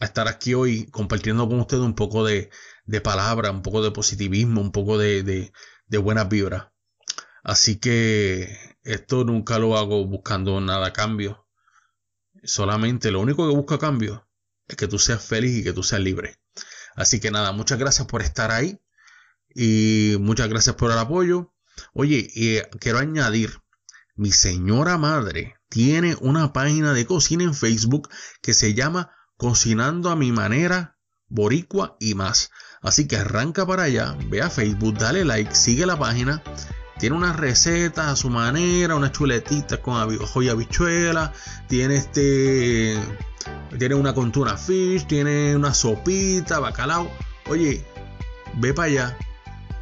estar 0.00 0.28
aquí 0.28 0.54
hoy 0.54 0.86
compartiendo 0.90 1.48
con 1.48 1.60
ustedes 1.60 1.82
un 1.82 1.94
poco 1.94 2.24
de, 2.24 2.50
de 2.84 3.00
palabra, 3.00 3.50
un 3.50 3.62
poco 3.62 3.82
de 3.82 3.90
positivismo, 3.90 4.60
un 4.60 4.72
poco 4.72 4.98
de, 4.98 5.22
de, 5.22 5.52
de 5.86 5.98
buenas 5.98 6.28
vibras. 6.28 6.68
Así 7.42 7.78
que 7.80 8.76
esto 8.82 9.24
nunca 9.24 9.58
lo 9.58 9.76
hago 9.76 10.06
buscando 10.06 10.60
nada 10.60 10.88
a 10.88 10.92
cambio. 10.92 11.46
Solamente 12.44 13.10
lo 13.10 13.20
único 13.20 13.48
que 13.48 13.54
busco 13.56 13.74
a 13.74 13.78
cambio 13.78 14.28
es 14.66 14.76
que 14.76 14.86
tú 14.86 14.98
seas 14.98 15.24
feliz 15.24 15.56
y 15.56 15.64
que 15.64 15.72
tú 15.72 15.82
seas 15.82 16.02
libre. 16.02 16.38
Así 16.98 17.20
que 17.20 17.30
nada, 17.30 17.52
muchas 17.52 17.78
gracias 17.78 18.08
por 18.08 18.22
estar 18.22 18.50
ahí 18.50 18.80
y 19.54 20.16
muchas 20.18 20.48
gracias 20.48 20.74
por 20.74 20.90
el 20.90 20.98
apoyo. 20.98 21.54
Oye, 21.94 22.28
eh, 22.34 22.68
quiero 22.80 22.98
añadir, 22.98 23.62
mi 24.16 24.32
señora 24.32 24.98
madre 24.98 25.54
tiene 25.68 26.16
una 26.20 26.52
página 26.52 26.92
de 26.92 27.06
cocina 27.06 27.44
en 27.44 27.54
Facebook 27.54 28.08
que 28.42 28.52
se 28.52 28.74
llama 28.74 29.12
Cocinando 29.36 30.10
a 30.10 30.16
mi 30.16 30.32
manera, 30.32 30.98
Boricua 31.28 31.96
y 32.00 32.16
más. 32.16 32.50
Así 32.82 33.06
que 33.06 33.16
arranca 33.16 33.64
para 33.64 33.84
allá, 33.84 34.16
ve 34.28 34.42
a 34.42 34.50
Facebook, 34.50 34.98
dale 34.98 35.24
like, 35.24 35.54
sigue 35.54 35.86
la 35.86 35.96
página 35.96 36.42
tiene 36.98 37.16
unas 37.16 37.36
recetas 37.36 38.06
a 38.06 38.16
su 38.16 38.30
manera, 38.30 38.94
unas 38.94 39.12
chuletitas 39.12 39.78
con 39.78 40.18
joya 40.18 40.52
habichuela, 40.52 41.32
tiene 41.68 41.96
este 41.96 42.98
tiene 43.78 43.94
una 43.94 44.14
con 44.14 44.32
tuna 44.32 44.56
fish, 44.56 45.06
tiene 45.06 45.54
una 45.56 45.72
sopita, 45.72 46.58
bacalao. 46.58 47.10
Oye, 47.48 47.84
ve 48.56 48.74
para 48.74 48.88
allá, 48.88 49.18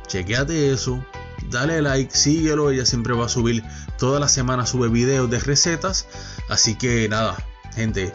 chequeate 0.06 0.72
eso, 0.72 1.04
dale 1.50 1.82
like, 1.82 2.14
síguelo, 2.14 2.70
ella 2.70 2.84
siempre 2.84 3.14
va 3.14 3.26
a 3.26 3.28
subir, 3.28 3.64
toda 3.98 4.20
la 4.20 4.28
semana 4.28 4.66
sube 4.66 4.88
videos 4.88 5.30
de 5.30 5.38
recetas, 5.38 6.06
así 6.48 6.76
que 6.76 7.08
nada, 7.08 7.36
gente, 7.74 8.12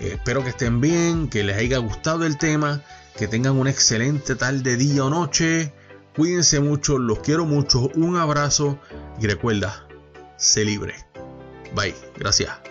espero 0.00 0.42
que 0.42 0.50
estén 0.50 0.80
bien, 0.80 1.28
que 1.28 1.44
les 1.44 1.56
haya 1.56 1.78
gustado 1.78 2.26
el 2.26 2.36
tema, 2.36 2.82
que 3.16 3.28
tengan 3.28 3.56
un 3.58 3.68
excelente 3.68 4.34
tarde, 4.34 4.76
día 4.76 5.04
o 5.04 5.10
noche. 5.10 5.72
Cuídense 6.16 6.60
mucho, 6.60 6.98
los 6.98 7.20
quiero 7.20 7.46
mucho, 7.46 7.90
un 7.94 8.16
abrazo 8.16 8.78
y 9.20 9.26
recuerda, 9.26 9.86
sé 10.36 10.64
libre. 10.64 10.94
Bye, 11.74 11.94
gracias. 12.18 12.61